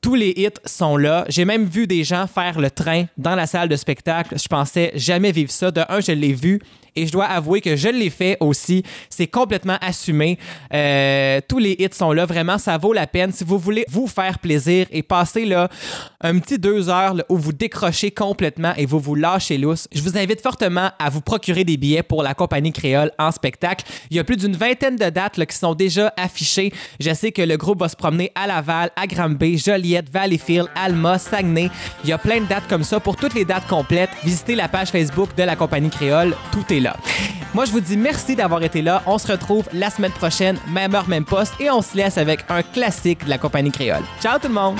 tous 0.00 0.14
les 0.14 0.32
hits 0.36 0.50
sont 0.64 0.96
là. 0.96 1.24
J'ai 1.28 1.44
même 1.44 1.64
vu 1.64 1.86
des 1.86 2.04
gens 2.04 2.26
faire 2.26 2.60
le 2.60 2.70
train 2.70 3.04
dans 3.16 3.34
la 3.34 3.46
salle 3.46 3.68
de 3.68 3.76
spectacle. 3.76 4.36
Je 4.38 4.48
pensais 4.48 4.92
jamais 4.94 5.32
vivre 5.32 5.50
ça. 5.50 5.70
De 5.70 5.82
un, 5.88 6.00
je 6.00 6.12
l'ai 6.12 6.32
vu 6.32 6.60
et 6.98 7.06
je 7.06 7.12
dois 7.12 7.26
avouer 7.26 7.60
que 7.60 7.76
je 7.76 7.88
l'ai 7.88 8.10
fait 8.10 8.36
aussi. 8.40 8.82
C'est 9.08 9.26
complètement 9.26 9.78
assumé. 9.80 10.38
Euh, 10.74 11.40
tous 11.48 11.58
les 11.58 11.76
hits 11.78 11.88
sont 11.92 12.12
là. 12.12 12.26
Vraiment, 12.26 12.58
ça 12.58 12.76
vaut 12.78 12.92
la 12.92 13.06
peine. 13.06 13.32
Si 13.32 13.44
vous 13.44 13.58
voulez 13.58 13.84
vous 13.88 14.06
faire 14.06 14.38
plaisir 14.38 14.86
et 14.90 15.02
passer 15.02 15.44
là 15.44 15.68
un 16.20 16.38
petit 16.38 16.58
deux 16.58 16.88
heures 16.88 17.14
où 17.28 17.36
vous 17.36 17.52
décrochez 17.52 18.10
complètement 18.10 18.72
et 18.76 18.86
vous 18.86 18.98
vous 18.98 19.14
lâchez 19.14 19.58
lousse, 19.58 19.88
je 19.92 20.02
vous 20.02 20.18
invite 20.18 20.40
fortement 20.40 20.90
à 20.98 21.10
vous 21.10 21.20
procurer 21.20 21.64
des 21.64 21.76
billets 21.76 22.02
pour 22.02 22.22
la 22.22 22.34
compagnie 22.34 22.72
créole 22.72 23.12
en 23.18 23.30
spectacle. 23.30 23.84
Il 24.10 24.16
y 24.16 24.20
a 24.20 24.24
plus 24.24 24.36
d'une 24.36 24.56
vingtaine 24.56 24.96
de 24.96 25.10
dates 25.10 25.44
qui 25.44 25.56
sont 25.56 25.74
déjà 25.74 26.12
affichées. 26.16 26.72
Je 27.00 27.12
sais 27.14 27.32
que 27.32 27.42
le 27.42 27.56
groupe 27.56 27.80
va 27.80 27.88
se 27.88 27.96
promener 27.96 28.32
à 28.34 28.46
Laval, 28.46 28.90
à 28.96 29.06
Granby, 29.06 29.58
Joliette, 29.58 30.10
Valleyfield, 30.10 30.68
Alma, 30.74 31.18
Saguenay. 31.18 31.70
Il 32.04 32.10
y 32.10 32.12
a 32.12 32.18
plein 32.18 32.40
de 32.40 32.46
dates 32.46 32.68
comme 32.68 32.84
ça. 32.84 33.00
Pour 33.00 33.16
toutes 33.16 33.34
les 33.34 33.44
dates 33.44 33.66
complètes, 33.66 34.10
visitez 34.24 34.54
la 34.54 34.68
page 34.68 34.88
Facebook 34.88 35.34
de 35.36 35.42
la 35.42 35.56
compagnie 35.56 35.90
créole. 35.90 36.34
Tout 36.52 36.64
est 36.72 36.80
là. 36.80 36.87
Moi, 37.54 37.64
je 37.64 37.72
vous 37.72 37.80
dis 37.80 37.96
merci 37.96 38.36
d'avoir 38.36 38.62
été 38.62 38.82
là. 38.82 39.02
On 39.06 39.18
se 39.18 39.30
retrouve 39.30 39.68
la 39.72 39.90
semaine 39.90 40.12
prochaine, 40.12 40.58
même 40.68 40.94
heure, 40.94 41.08
même 41.08 41.24
poste, 41.24 41.54
et 41.60 41.70
on 41.70 41.82
se 41.82 41.96
laisse 41.96 42.18
avec 42.18 42.44
un 42.48 42.62
classique 42.62 43.24
de 43.24 43.30
la 43.30 43.38
compagnie 43.38 43.72
créole. 43.72 44.04
Ciao 44.20 44.38
tout 44.38 44.48
le 44.48 44.54
monde! 44.54 44.78